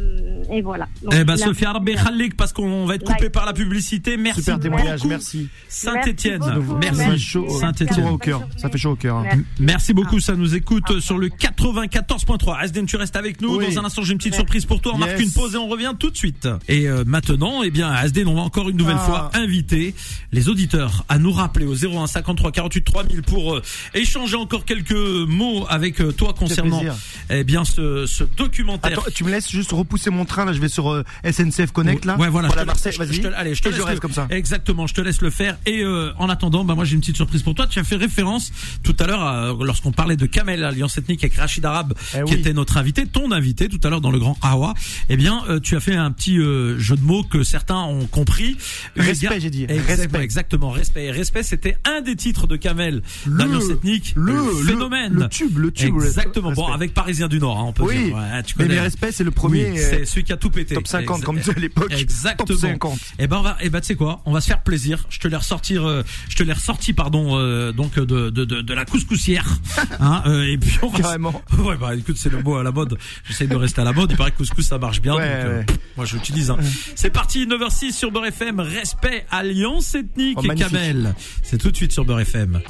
[0.50, 0.88] et voilà.
[1.02, 3.32] Donc, Eh ben, la- Sophia Rabbi Khalik, parce qu'on va être coupé Like.
[3.32, 4.16] par la publicité.
[4.16, 5.08] Merci Super témoignage, beaucoup.
[5.10, 5.48] merci.
[5.68, 6.40] Saint-Étienne.
[6.40, 6.80] Merci beaucoup.
[6.82, 8.00] Ça fait Merci.
[8.00, 8.48] chaud au cœur.
[8.56, 9.16] Ça fait chaud au cœur.
[9.18, 9.22] hein.
[9.24, 9.44] Merci.
[9.60, 12.56] Merci beaucoup, ça nous écoute sur le 94.3.
[12.58, 13.56] Asden, tu restes avec nous.
[13.58, 13.72] Oui.
[13.74, 14.92] Dans un instant, j'ai une petite surprise pour toi.
[14.94, 16.48] On marque une pause et on revient tout de suite.
[16.68, 19.04] Et euh, maintenant, eh bien, Asden, on va encore une nouvelle Ah.
[19.06, 19.94] fois inviter
[20.32, 23.62] les auditeurs à nous rappeler au 01 53 48 3000 pour euh,
[23.94, 26.82] échanger encore quelques mots avec euh, toi concernant
[27.30, 28.98] eh bien ce, ce documentaire.
[28.98, 32.04] Attends, tu me laisses juste repousser mon train là, je vais sur euh, SNCF Connect
[32.04, 32.16] là.
[32.18, 32.48] Ouais, voilà.
[32.50, 33.14] je te- Marseille, vas-y.
[33.14, 34.28] je te- allez, je te laisse je reste le- comme ça.
[34.30, 35.58] Exactement, je te laisse le faire.
[35.66, 37.66] Et euh, en attendant, bah moi j'ai une petite surprise pour toi.
[37.66, 38.52] Tu as fait référence
[38.84, 42.34] tout à l'heure à- lorsqu'on parlait de Kamel, alliance ethnique avec Rachid Arabe, Eh qui
[42.34, 42.40] oui.
[42.40, 44.74] était notre invité, ton invité tout à l'heure dans le Grand Awa.
[45.08, 48.06] Eh bien, euh, tu as fait un petit euh, jeu de mots que certains ont
[48.06, 48.56] compris.
[48.96, 49.64] Respect, j'ai dit.
[49.64, 50.22] Exactement, Respect.
[50.22, 51.04] exactement, respect.
[51.06, 55.12] Et respect, c'était un des titres de Kamel, l'alliance ethnique, le, le phénomène.
[55.14, 55.96] le tube, le tube.
[55.96, 56.52] Exactement.
[56.52, 58.04] Bon, avec Parisien du Nord, hein, on peut Oui.
[58.06, 58.14] dire.
[58.16, 58.76] Ouais, tu Mais connais.
[59.12, 59.70] C'est le premier.
[59.70, 60.74] Oui, euh, c'est celui qui a tout pété.
[60.74, 61.92] top 50, Ex- comme tu à l'époque.
[61.92, 62.46] Exactement.
[62.46, 62.98] Top 50.
[63.18, 65.04] Eh ben, on va, eh ben, tu sais quoi, on va se faire plaisir.
[65.10, 68.60] Je te l'ai ressorti, euh, je te l'ai ressorti, pardon, euh, donc de, de, de,
[68.60, 69.46] de la couscoussière,
[70.00, 70.98] hein, euh, et puis on va.
[70.98, 71.42] Carrément.
[71.58, 72.96] Ouais, bah, écoute, c'est le mot à la mode.
[73.26, 74.10] J'essaie de rester à la mode.
[74.12, 75.14] Il paraît que couscous ça marche bien.
[75.16, 75.66] Ouais, donc, euh, ouais.
[75.96, 76.50] moi, j'utilise.
[76.50, 76.58] Hein.
[76.94, 78.60] C'est parti, 9h06 sur Beurre FM.
[78.60, 80.54] Respect, alliance ethnique Oh, et.
[80.54, 81.14] Kamel.
[81.42, 82.60] C'est tout de suite sur Beurre FM.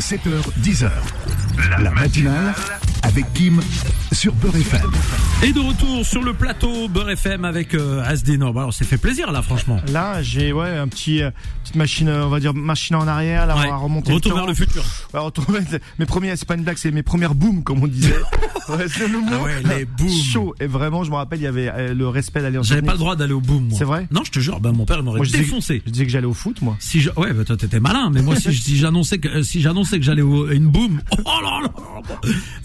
[0.00, 0.28] 7h,
[0.62, 0.90] 10h.
[1.82, 2.54] La matinale
[3.02, 3.60] avec Kim
[4.12, 4.90] sur Beurre FM.
[5.42, 8.02] Et de retour sur le plateau Beurre FM avec euh,
[8.52, 9.80] bah, on s'est fait plaisir là, franchement.
[9.92, 11.30] Là, j'ai ouais un petit euh,
[11.62, 13.46] petite machine, euh, on va dire machine en arrière.
[13.46, 13.66] Là, Ouais.
[13.66, 14.12] on va remonter.
[14.12, 14.82] Retour le vers le futur.
[15.14, 15.60] Ouais, retrouver
[15.98, 18.16] mes premiers, c'est pas une blague, c'est mes premières booms comme on disait.
[18.68, 19.26] ouais, c'est le mot.
[19.32, 20.10] Ah ouais, les booms.
[20.32, 20.54] Chaud.
[20.60, 22.66] Et vraiment, je me rappelle, il y avait euh, le respect d'Alliance.
[22.66, 23.68] J'avais pas le droit d'aller au boom.
[23.68, 23.78] moi.
[23.78, 24.60] C'est vrai Non, je te jure.
[24.60, 25.82] Ben mon père il m'aurait Moi, je disais, défoncé.
[25.86, 26.76] je disais que j'allais au foot, moi.
[26.80, 29.60] Si je, ouais, bah, toi t'étais malin, mais moi si, si j'annonçais que euh, si
[29.60, 31.70] j'annonçais que j'allais à une boom, oh là là,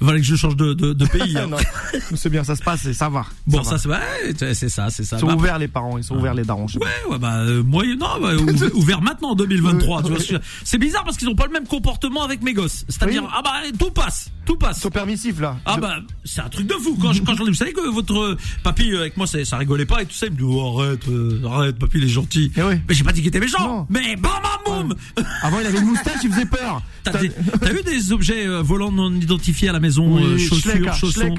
[0.01, 1.37] il fallait que je change de, de, de pays.
[1.37, 1.49] hein.
[2.15, 3.25] c'est bien, ça se passe et ça va.
[3.47, 3.63] Bon, va.
[3.63, 5.17] ça c'est ouais, c'est ça, c'est ça.
[5.17, 6.67] Ils sont Bah, ouverts les parents, ils sont ouverts les darons.
[6.67, 6.85] je sais pas.
[6.85, 10.19] Ouais, ouais, bah, euh, non, bah, ouvert, ouvert maintenant, en 2023, tu vois.
[10.19, 12.85] c'est- C'est bizarre parce qu'ils ont pas le même comportement avec mes gosses.
[12.89, 13.29] C'est-à-dire, Oui.
[13.33, 14.77] ah bah, tout passe, tout passe.
[14.77, 15.57] Ils sont permissifs là.
[15.65, 16.97] Ah bah c'est un truc de fou.
[17.01, 19.85] Quand, je, quand j'en vous savez que votre euh, papy euh, avec moi ça, rigolait
[19.85, 22.51] pas et tout ça, il me dit oh, arrête, euh, arrête, papy il est gentil.
[22.57, 22.75] Eh oui.
[22.87, 23.87] Mais j'ai pas dit qu'il était méchant.
[23.89, 24.59] Mais bam bam ah.
[24.65, 24.95] boum.
[25.41, 26.81] Avant il avait une moustache, il faisait peur.
[27.03, 31.35] T'as, vu des objets volants non identifiés à la maison, oui, euh, chaussures, Schleka, chaussons.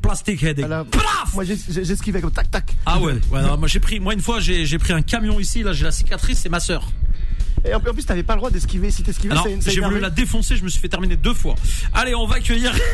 [0.00, 0.38] plastique,
[1.34, 2.76] Moi j'esquivais comme tac tac.
[2.86, 3.14] Ah ouais.
[3.30, 5.84] ouais moi j'ai pris, moi une fois j'ai, j'ai pris un camion ici là, j'ai
[5.84, 6.88] la cicatrice, c'est ma sœur.
[7.64, 8.90] Et en plus t'avais pas le droit d'esquiver.
[8.90, 9.34] Si t'esquivais,
[9.66, 11.54] j'ai voulu la défoncer, je me suis fait terminer deux fois.
[11.92, 12.72] Allez, on va accueillir.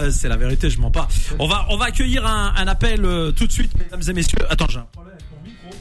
[0.00, 1.06] Euh, C'est la vérité, je mens pas.
[1.38, 4.38] On va, on va accueillir un, un appel euh, tout de suite, mesdames et messieurs.
[4.48, 5.78] Attends, j'ai un problème avec mon micro.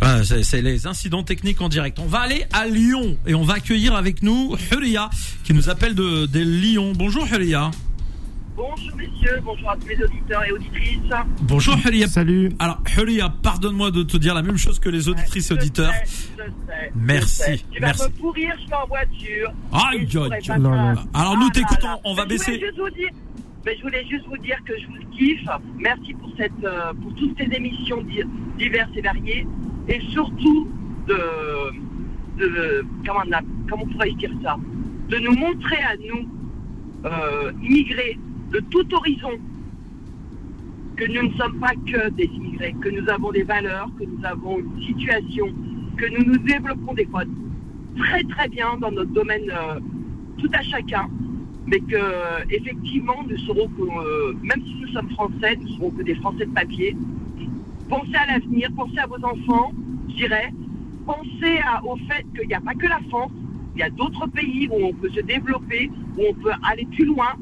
[0.00, 1.98] Voilà, c'est les incidents techniques en direct.
[1.98, 5.10] On va aller à Lyon et on va accueillir avec nous Huria
[5.44, 6.92] qui nous appelle de, de Lyon.
[6.96, 7.70] Bonjour Huria.
[8.56, 10.98] Bonjour messieurs, bonjour à tous les auditeurs et auditrices.
[11.42, 12.06] Bonjour Huria.
[12.08, 12.50] Salut.
[12.58, 15.92] Alors Huria, pardonne-moi de te dire la même chose que les auditrices et Je auditeurs.
[15.92, 16.46] sais, je sais,
[16.94, 17.60] je Merci, sais.
[17.70, 18.04] Tu vas merci.
[18.04, 19.52] me pourrir, je suis en voiture.
[19.72, 20.58] Aïe, je aïe.
[20.60, 20.94] Non, non.
[21.12, 22.60] Alors, nous Ah t'écoutons, on va Mais je voulais baisser.
[22.66, 23.10] juste vous dire-
[23.66, 25.48] Mais je voulais juste vous dire que je vous kiffe.
[25.78, 28.22] Merci pour cette, euh, pour toutes ces émissions di-
[28.58, 29.46] diverses et variées,
[29.88, 30.68] et surtout
[31.08, 31.18] de,
[32.38, 34.56] de comment, on a- comment pourrais-je dire ça,
[35.10, 36.28] de nous montrer à nous,
[37.04, 38.18] euh, immigrés
[38.50, 39.32] de tout horizon,
[40.96, 44.24] que nous ne sommes pas que des immigrés, que nous avons des valeurs, que nous
[44.24, 45.46] avons une situation,
[45.96, 47.24] que nous nous développons des fois
[47.96, 49.80] très très bien dans notre domaine euh,
[50.38, 51.08] tout à chacun,
[51.66, 51.96] mais que
[52.50, 56.46] effectivement nous serons que, euh, même si nous sommes français, nous serons que des français
[56.46, 56.96] de papier.
[57.88, 59.72] Pensez à l'avenir, pensez à vos enfants,
[60.08, 60.52] je dirais.
[61.06, 63.30] Pensez au fait qu'il n'y a pas que la France,
[63.74, 67.04] il y a d'autres pays où on peut se développer, où on peut aller plus
[67.04, 67.34] loin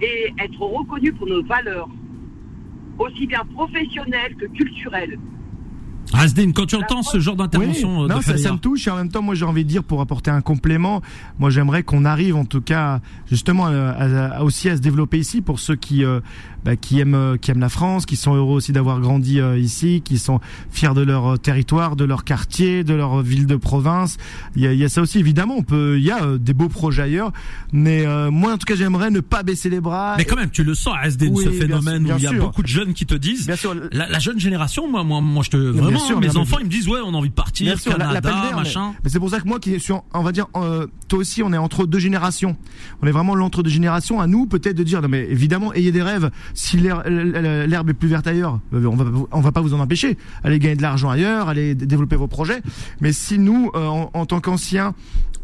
[0.00, 1.88] et être reconnu pour nos valeurs,
[2.98, 5.18] aussi bien professionnelles que culturelles.
[6.14, 8.96] Asdine, quand tu entends ce genre d'intervention Oui, euh, ça, ça me touche et en
[8.96, 11.02] même temps, moi j'ai envie de dire pour apporter un complément,
[11.38, 13.00] moi j'aimerais qu'on arrive en tout cas
[13.30, 16.20] justement à, à- à- aussi à se développer ici pour ceux qui euh,
[16.64, 19.58] bah, qui aiment euh, qui aiment la France, qui sont heureux aussi d'avoir grandi euh,
[19.58, 20.40] ici, qui sont
[20.70, 24.16] fiers de leur euh, territoire, de leur quartier, de leur ville de province.
[24.56, 25.56] Il y a, il y a ça aussi évidemment.
[25.58, 27.32] On peut, il y a euh, des beaux projets ailleurs,
[27.72, 30.14] mais euh, moi en tout cas j'aimerais ne pas baisser les bras.
[30.16, 32.30] Mais quand même, tu le sens, Asdin, Oui, ce bien phénomène où il y a
[32.30, 32.40] sûr.
[32.44, 33.46] beaucoup de jeunes qui te disent.
[33.46, 36.58] Bien sûr, La, la jeune génération, moi, moi, moi, je te vraiment, sûr, mes enfants,
[36.60, 38.20] ils me disent ouais, on a envie de partir, Bien Canada,
[38.50, 38.94] mais- machin.
[39.04, 41.52] Mais, c'est pour ça que moi qui suis, on va dire, euh, toi aussi, on
[41.52, 42.56] est entre deux générations.
[43.02, 44.20] On est vraiment l'entre deux générations.
[44.20, 46.30] À nous, peut-être de dire, non mais évidemment, ayez des rêves.
[46.54, 50.16] Si l'herbe est plus verte ailleurs, euh, on va, on va pas vous en empêcher.
[50.44, 52.62] Allez gagner de l'argent ailleurs, allez développer vos projets.
[53.00, 54.94] Mais si nous, euh, en, en tant qu'anciens,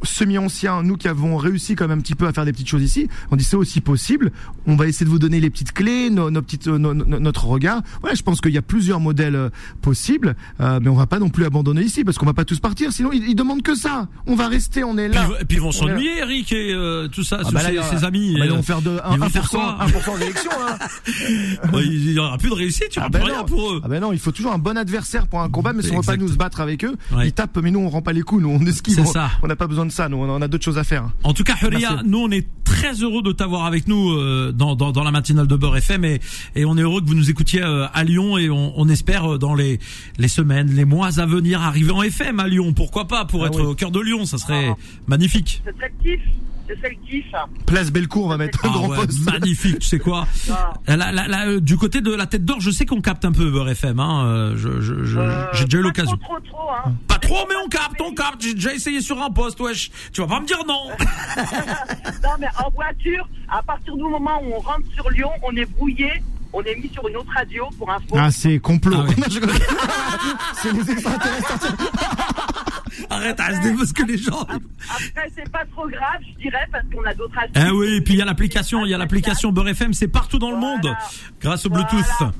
[0.02, 2.82] semi-anciens, nous qui avons réussi quand même un petit peu à faire des petites choses
[2.82, 4.32] ici, on dit c'est aussi possible.
[4.66, 7.46] On va essayer de vous donner les petites clés, nos, nos petites, euh, nos- notre
[7.46, 7.82] regard.
[8.02, 9.48] Ouais, je pense qu'il y a plusieurs modèles euh,
[9.82, 12.60] possibles, euh, mais on va pas non plus abandonner ici parce qu'on va pas tous
[12.60, 12.92] partir.
[12.92, 14.08] Sinon, ils, ils demandent que ça.
[14.26, 15.28] On va rester, on est Puis, là.
[15.40, 18.04] et puis ils vont est s'ennuyer, Eric et euh, tout ça, Ah bah là, ses,
[18.04, 18.34] amis.
[18.36, 20.50] Ah bah, ils euh, vont faire de 1%, ils vont faire quoi 1% d'élection.
[20.68, 20.76] Hein.
[21.72, 23.44] bah, il y aura plus de réussite, tu Ah n'auras plus rien non.
[23.46, 23.80] pour eux.
[23.84, 25.96] Ah ben non, il faut toujours un bon adversaire pour un combat, mais si on
[26.00, 27.28] veut pas nous se battre avec eux, Ouais.
[27.28, 28.94] ils tapent, mais nous on rend pas les coups, nous on esquive.
[28.94, 29.30] C'est on- ça.
[29.42, 31.08] On n'a pas besoin de ça, nous on a d'autres choses à faire.
[31.22, 34.74] En tout cas, Huria, nous on est très heureux de t'avoir avec nous euh, dans,
[34.74, 36.20] dans, dans la matinale de Beurre FM et,
[36.56, 39.34] et on est heureux que vous nous écoutiez euh, à Lyon et on, on espère
[39.34, 39.78] euh, dans les,
[40.18, 42.72] les semaines, les mois à venir arriver en FM à Lyon.
[42.74, 43.66] Pourquoi pas pour Ah être oui.
[43.66, 44.76] au cœur de Lyon, ça serait Ah.
[45.06, 45.62] magnifique.
[45.64, 46.20] C'est ça le kiff,
[46.68, 47.24] c'est ça le kiff.
[47.66, 49.24] Place Bellecour, on va mettre un Ah grand ouais, poste.
[49.30, 50.72] magnifique, tu sais quoi Ah.
[50.96, 53.32] Là, là, là, euh, Du côté de la tête d'or, je sais qu'on capte un
[53.32, 54.00] peu Beurre FM.
[54.00, 56.16] Hein, euh, je, je, je- Euh, j'ai déjà eu pas l'occasion.
[56.16, 56.92] Trop, trop, trop, hein.
[57.06, 58.42] Pas trop, mais on capte, on capte.
[58.42, 59.90] J'ai déjà essayé sur un poste, wesh.
[60.12, 60.88] Tu vas pas me dire non.
[62.22, 65.64] Non, mais en voiture, à partir du moment où on rentre sur Lyon, on est
[65.66, 66.10] brouillé,
[66.54, 68.14] on est mis sur une autre radio pour info.
[68.16, 68.96] Ah, c'est complot.
[69.00, 69.14] Ah ouais.
[70.62, 71.76] C'est les extraterrestres.
[73.10, 74.40] Arrête, Asdé, parce que les gens.
[74.42, 77.34] Après, c'est pas trop grave, je dirais, parce qu'on a d'autres.
[77.54, 80.08] Ah oui, et puis il y a l'application, il y a l'application Beurre FM, c'est
[80.08, 80.94] partout dans le monde,
[81.40, 81.88] grâce au Voilà.
[81.90, 82.32] Bluetooth.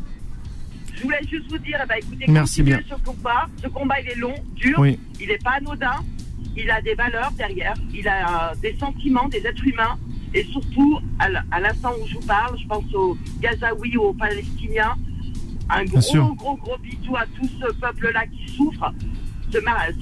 [0.97, 2.97] Je voulais juste vous dire, eh ben, écoutez, Merci continuez bien.
[2.97, 3.47] ce combat.
[3.62, 4.99] Ce combat, il est long, dur, Oui.
[5.21, 5.97] il n'est pas anodin,
[6.57, 9.99] il a des valeurs derrière, il a euh, des sentiments, des êtres humains,
[10.35, 14.95] et surtout, à l'instant où je vous parle, je pense aux Gazaouis ou aux Palestiniens,
[15.70, 16.24] un Bien sûr.
[16.24, 18.93] gros, gros, gros bisou à tout ce peuple-là qui souffre.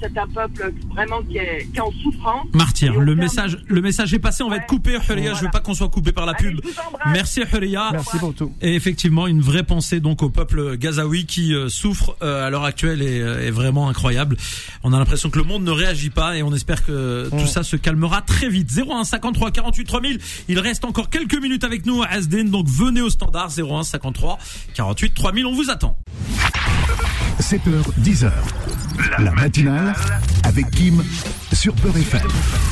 [0.01, 2.47] C'est un peuple vraiment qui est, qui est en souffrance.
[2.53, 5.49] Martyr, le message, le message est passé, on va être coupé, Huria, je veux Voilà.
[5.51, 6.61] pas qu'on soit coupé par la Allez, pub.
[7.11, 7.89] Merci Huria.
[7.91, 8.51] Merci pour tout.
[8.61, 12.63] Et effectivement, une vraie pensée donc au peuple gazaoui qui euh, souffre euh, à l'heure
[12.63, 14.37] actuelle est, euh, est vraiment incroyable.
[14.83, 17.47] On a l'impression que le monde ne réagit pas et on espère que tout Mm.
[17.47, 18.69] ça se calmera très vite.
[18.75, 20.19] 01 53 48 3000.
[20.47, 24.37] Il reste encore quelques minutes avec nous à Asdin, donc venez au standard 01 53
[24.73, 25.45] 48 3000.
[25.45, 25.97] On vous attend.
[27.39, 27.59] 7h,
[28.01, 28.31] 10h.
[29.19, 29.93] La matinale
[30.45, 31.03] avec Kim
[31.51, 31.95] sur Beurre.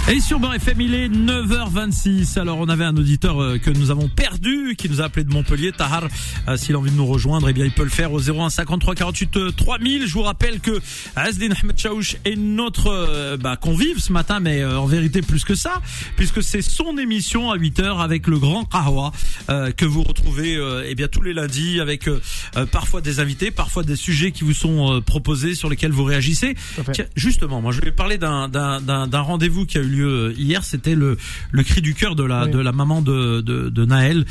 [0.10, 2.40] Et sur Beurre il est 9h26.
[2.40, 5.32] Alors, on avait un auditeur euh, que nous avons perdu, qui nous a appelé de
[5.32, 6.08] Montpellier, Tahar.
[6.48, 8.50] Euh, S'il a envie de nous rejoindre, eh bien, il peut le faire au 01
[8.50, 10.08] 53 48 3000.
[10.08, 10.80] Je vous rappelle que
[11.16, 15.44] Azdin Ahmed Chaouch est notre euh, bah, convive ce matin, mais euh, en vérité plus
[15.44, 15.82] que ça,
[16.16, 19.12] puisque c'est son émission à 8h avec le grand Kahwa,
[19.50, 22.22] euh, que vous retrouvez euh, eh bien tous les lundis avec euh,
[22.56, 26.06] euh, parfois des invités, parfois des sujets qui vous sont euh, proposés sur lesquels vous
[26.06, 26.56] réagissez.
[26.94, 30.08] Tiens, justement, moi je vais parler d'un d'un d'un d'un rendez-vous qui a eu lieu
[30.08, 30.64] euh, hier.
[30.64, 31.18] C'était le
[31.52, 32.52] le cri du cœur de la Oui.
[32.52, 34.26] de la maman de de, de Naël,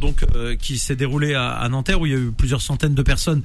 [0.00, 2.94] donc euh, qui s'est déroulé à, à Nanterre où il y a eu plusieurs centaines
[2.94, 3.42] de personnes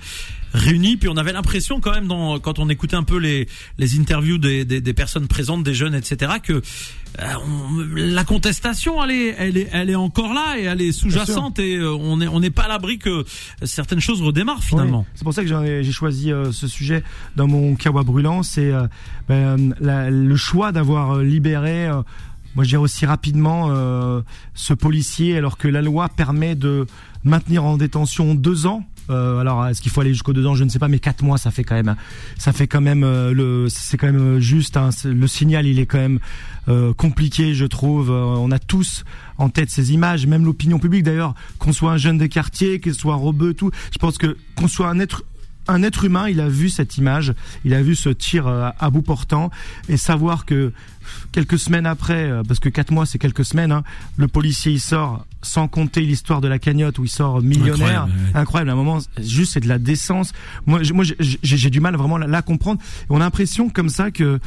[0.53, 0.97] réunies.
[0.97, 3.47] Puis on avait l'impression quand même dans quand on écoutait un peu les
[3.77, 6.33] les interviews des des, des personnes présentes, des jeunes, etc.
[6.43, 6.61] que
[7.19, 10.91] euh, on- la contestation, elle est, elle est, elle est encore là et elle est
[10.91, 13.25] sous-jacente et euh, on est, on n'est pas à l'abri que
[13.63, 14.99] certaines choses redémarrent finalement.
[14.99, 15.47] Oui, C'est pour ça que
[15.81, 17.03] j'ai choisi euh, ce sujet
[17.35, 18.43] dans mon brûlant.
[18.43, 18.87] C'est euh,
[19.27, 22.01] ben, la- le choix d'avoir euh, libéré, euh,
[22.55, 24.21] moi je dirais aussi rapidement, euh,
[24.53, 26.85] ce policier, alors que la loi permet de
[27.23, 28.83] maintenir en détention deux ans.
[29.09, 30.53] Euh, alors est-ce qu'il faut aller jusqu'aux deux ans?
[30.53, 31.95] Je ne sais pas, mais quatre mois, ça fait quand même,
[32.37, 34.77] ça fait quand même euh, le, c'est quand même euh, juste.
[35.03, 36.19] le signal, il est quand même
[36.67, 38.11] euh, compliqué, je trouve.
[38.11, 39.03] Euh, on a tous
[39.39, 42.93] en tête ces images, même l'opinion publique d'ailleurs, qu'on soit un jeune des quartiers, qu'il
[42.93, 43.71] soit rebeu, tout.
[43.91, 45.23] Je pense que qu'on soit un être
[45.69, 47.33] un être humain, il a vu cette image,
[47.65, 49.49] il a vu ce tir euh, à bout portant,
[49.87, 50.71] et savoir que
[51.31, 53.83] quelques semaines après, euh, parce que quatre mois c'est quelques semaines, hein,
[54.17, 58.11] le policier il sort, sans compter l'histoire de la cagnotte où il sort millionnaire, Incroyable,
[58.33, 58.39] ouais.
[58.39, 60.33] incroyable, à un moment, juste c'est de la décence.
[60.65, 61.05] Moi, j'ai- moi
[61.41, 62.81] j'ai du mal vraiment à la comprendre.
[63.09, 64.39] On a l'impression comme ça que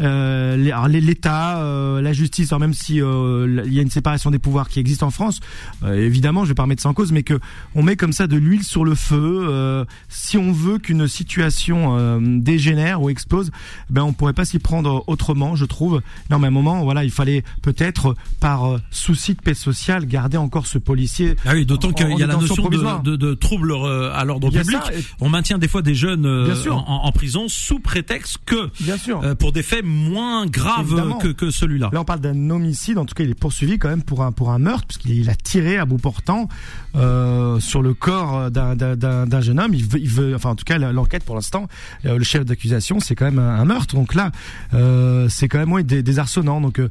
[0.00, 0.56] euh,
[0.88, 4.68] l'État, euh, la justice, alors même si euh, il y a une séparation des pouvoirs
[4.68, 5.40] qui existe en France,
[5.84, 7.38] euh, évidemment, je vais pas remettre ça en cause, mais que
[7.74, 9.46] on met comme ça de l'huile sur le feu.
[9.48, 13.50] euh, si on veut qu'une situation euh, dégénère ou explose,
[13.90, 16.00] ben on pourrait pas s'y prendre autrement, je trouve.
[16.30, 20.36] Non, mais à un moment, voilà, il fallait peut-être par souci de paix sociale garder
[20.36, 21.34] encore ce policier.
[21.44, 24.76] Ah oui, d'autant qu'il y a la notion de, de, de trouble à l'ordre public.
[24.84, 24.90] ça,
[25.20, 29.20] On maintient des fois des jeunes euh, en, en prison sous prétexte que Bien sûr.
[29.22, 31.18] euh, pour des faits moins graves Évidemment.
[31.18, 31.90] que, que celui-là.
[31.92, 32.98] Là, on parle d'un homicide.
[32.98, 35.30] En tout cas, il est poursuivi quand même pour un pour un meurtre, puisqu'il il
[35.30, 36.48] a tiré à bout portant
[36.96, 39.74] euh, sur le corps d'un jeune homme.
[39.74, 41.68] Il veut, il veut, enfin, en tout cas, l'enquête pour l'instant,
[42.06, 43.94] euh, le chef d'accusation, c'est quand même un, un meurtre.
[43.94, 44.32] Donc là,
[44.74, 46.60] euh, c'est quand même ouais, désarçonnant.
[46.60, 46.88] Donc euh,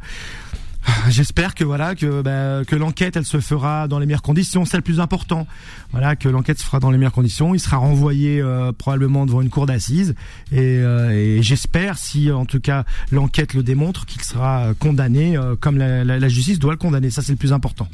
[1.09, 4.77] J'espère que voilà que bah, que l'enquête elle se fera dans les meilleures conditions, c'est
[4.77, 5.47] le plus important.
[5.91, 7.53] Voilà que l'enquête se fera dans les meilleures conditions.
[7.53, 10.15] Il sera renvoyé euh, probablement devant une cour d'assises
[10.51, 15.38] et, euh, et j'espère si en tout cas l'enquête le démontre qu'il sera euh, condamné
[15.38, 17.09] euh, comme la, la- la justice doit le condamner.
[17.09, 17.88] Ça c'est le plus important.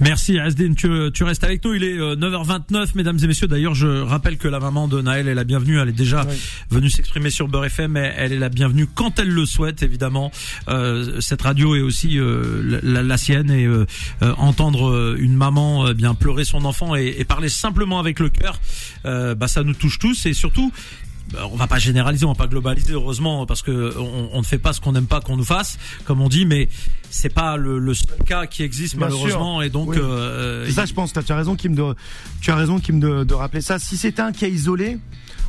[0.00, 1.74] Merci Asdin, tu, tu restes avec nous.
[1.74, 3.46] Il est euh, 9h29, mesdames et messieurs.
[3.46, 5.78] D'ailleurs, je rappelle que la maman de Naël est la bienvenue.
[5.78, 6.34] Elle est déjà Oui.
[6.70, 10.30] venue s'exprimer sur Beurre FM, mais elle est la bienvenue quand elle le souhaite, évidemment.
[10.68, 12.33] Euh, cette radio est aussi euh,
[12.82, 13.86] la, la sienne et euh,
[14.22, 18.18] euh, entendre euh, une maman euh, bien pleurer son enfant et, et parler simplement avec
[18.20, 18.58] le cœur,
[19.04, 20.72] euh, bah ça nous touche tous et surtout.
[21.32, 24.44] bah, On va pas généraliser, on va pas globaliser, heureusement, parce que on, on ne
[24.44, 26.68] fait pas ce qu'on n'aime pas qu'on nous fasse, comme on dit, mais
[27.10, 29.98] c'est pas le, le seul cas qui existe Bien malheureusement, et donc Oui.
[30.00, 31.12] euh, ça, je pense.
[31.12, 31.94] Tu as raison, Kim, de,
[32.40, 33.78] tu as raison, Kim, de, de rappeler ça.
[33.78, 34.98] Si c'était un cas isolé,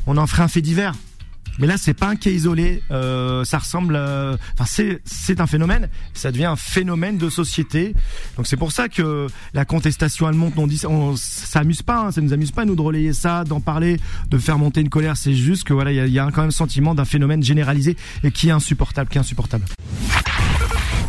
[0.07, 0.93] on en ferait un fait divers.
[1.59, 2.83] Mais là, c'est pas un cas isolé.
[2.91, 5.89] Euh, ça ressemble, à- enfin, c'est c'est un phénomène.
[6.13, 7.95] Ça devient un phénomène de société.
[8.37, 10.53] Donc c'est pour ça que la contestation elle monte.
[10.57, 11.99] On dit, on, ça amuse pas.
[12.07, 13.99] Hein, ça nous amuse pas nous de relayer ça, d'en parler,
[14.29, 15.15] de faire monter une colère.
[15.17, 17.41] C'est juste que voilà, il y a, il y a quand même sentiment d'un phénomène
[17.43, 19.65] généralisé et qui est insupportable, qui est insupportable.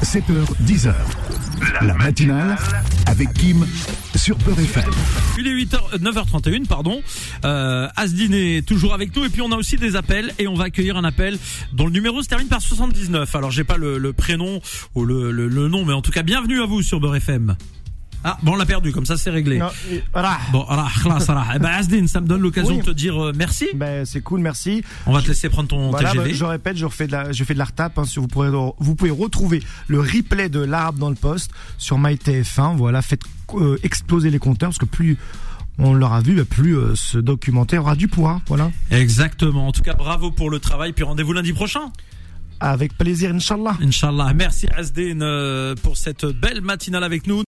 [0.02, 0.22] 7h,
[0.64, 0.94] 10h.
[1.82, 2.56] La matinale
[3.06, 3.66] avec Kim
[4.14, 4.84] sur Beurre FM.
[5.38, 7.00] Il est 8h, 9h31, pardon.
[7.44, 10.54] Euh, Asdin est toujours avec nous et puis on a aussi des appels et on
[10.54, 11.38] va accueillir un appel
[11.72, 13.34] dont le numéro se termine par 79.
[13.34, 14.60] Alors j'ai pas le, le prénom
[14.94, 17.56] ou le, le, le nom, mais en tout cas bienvenue à vous sur Beurre FM.
[18.28, 19.58] Ah bon, on l'a perdu, comme ça c'est réglé.
[19.58, 20.38] Non, et- voilà.
[20.50, 21.44] Bon, alors, khlas, alors.
[21.54, 22.78] Eh ben, Asdin, ça me donne l'occasion Oui.
[22.78, 23.68] de te dire euh, merci.
[23.74, 24.82] Ben c'est cool, merci.
[25.06, 26.30] On va te laisser prendre ton Voilà, TGV.
[26.30, 27.96] bah, je répète, je refais de la, je fais de la retape.
[27.98, 32.00] Hein, si vous pourrez, vous pouvez retrouver le replay de l'arabe dans le poste sur
[32.00, 32.74] MyTF1.
[32.76, 33.22] Voilà, faites
[33.54, 35.18] euh, exploser les compteurs parce que plus
[35.78, 38.40] on l'aura vu, bah, plus euh, ce documentaire aura du poids.
[38.48, 39.68] Voilà, Exactement.
[39.68, 40.92] En tout cas, bravo pour le travail.
[40.92, 41.92] Puis rendez-vous lundi prochain.
[42.60, 43.76] avec plaisir, Inch'Allah.
[43.82, 44.32] Inch'Allah.
[44.34, 47.44] Merci Asdin euh, pour cette belle matinale avec nous.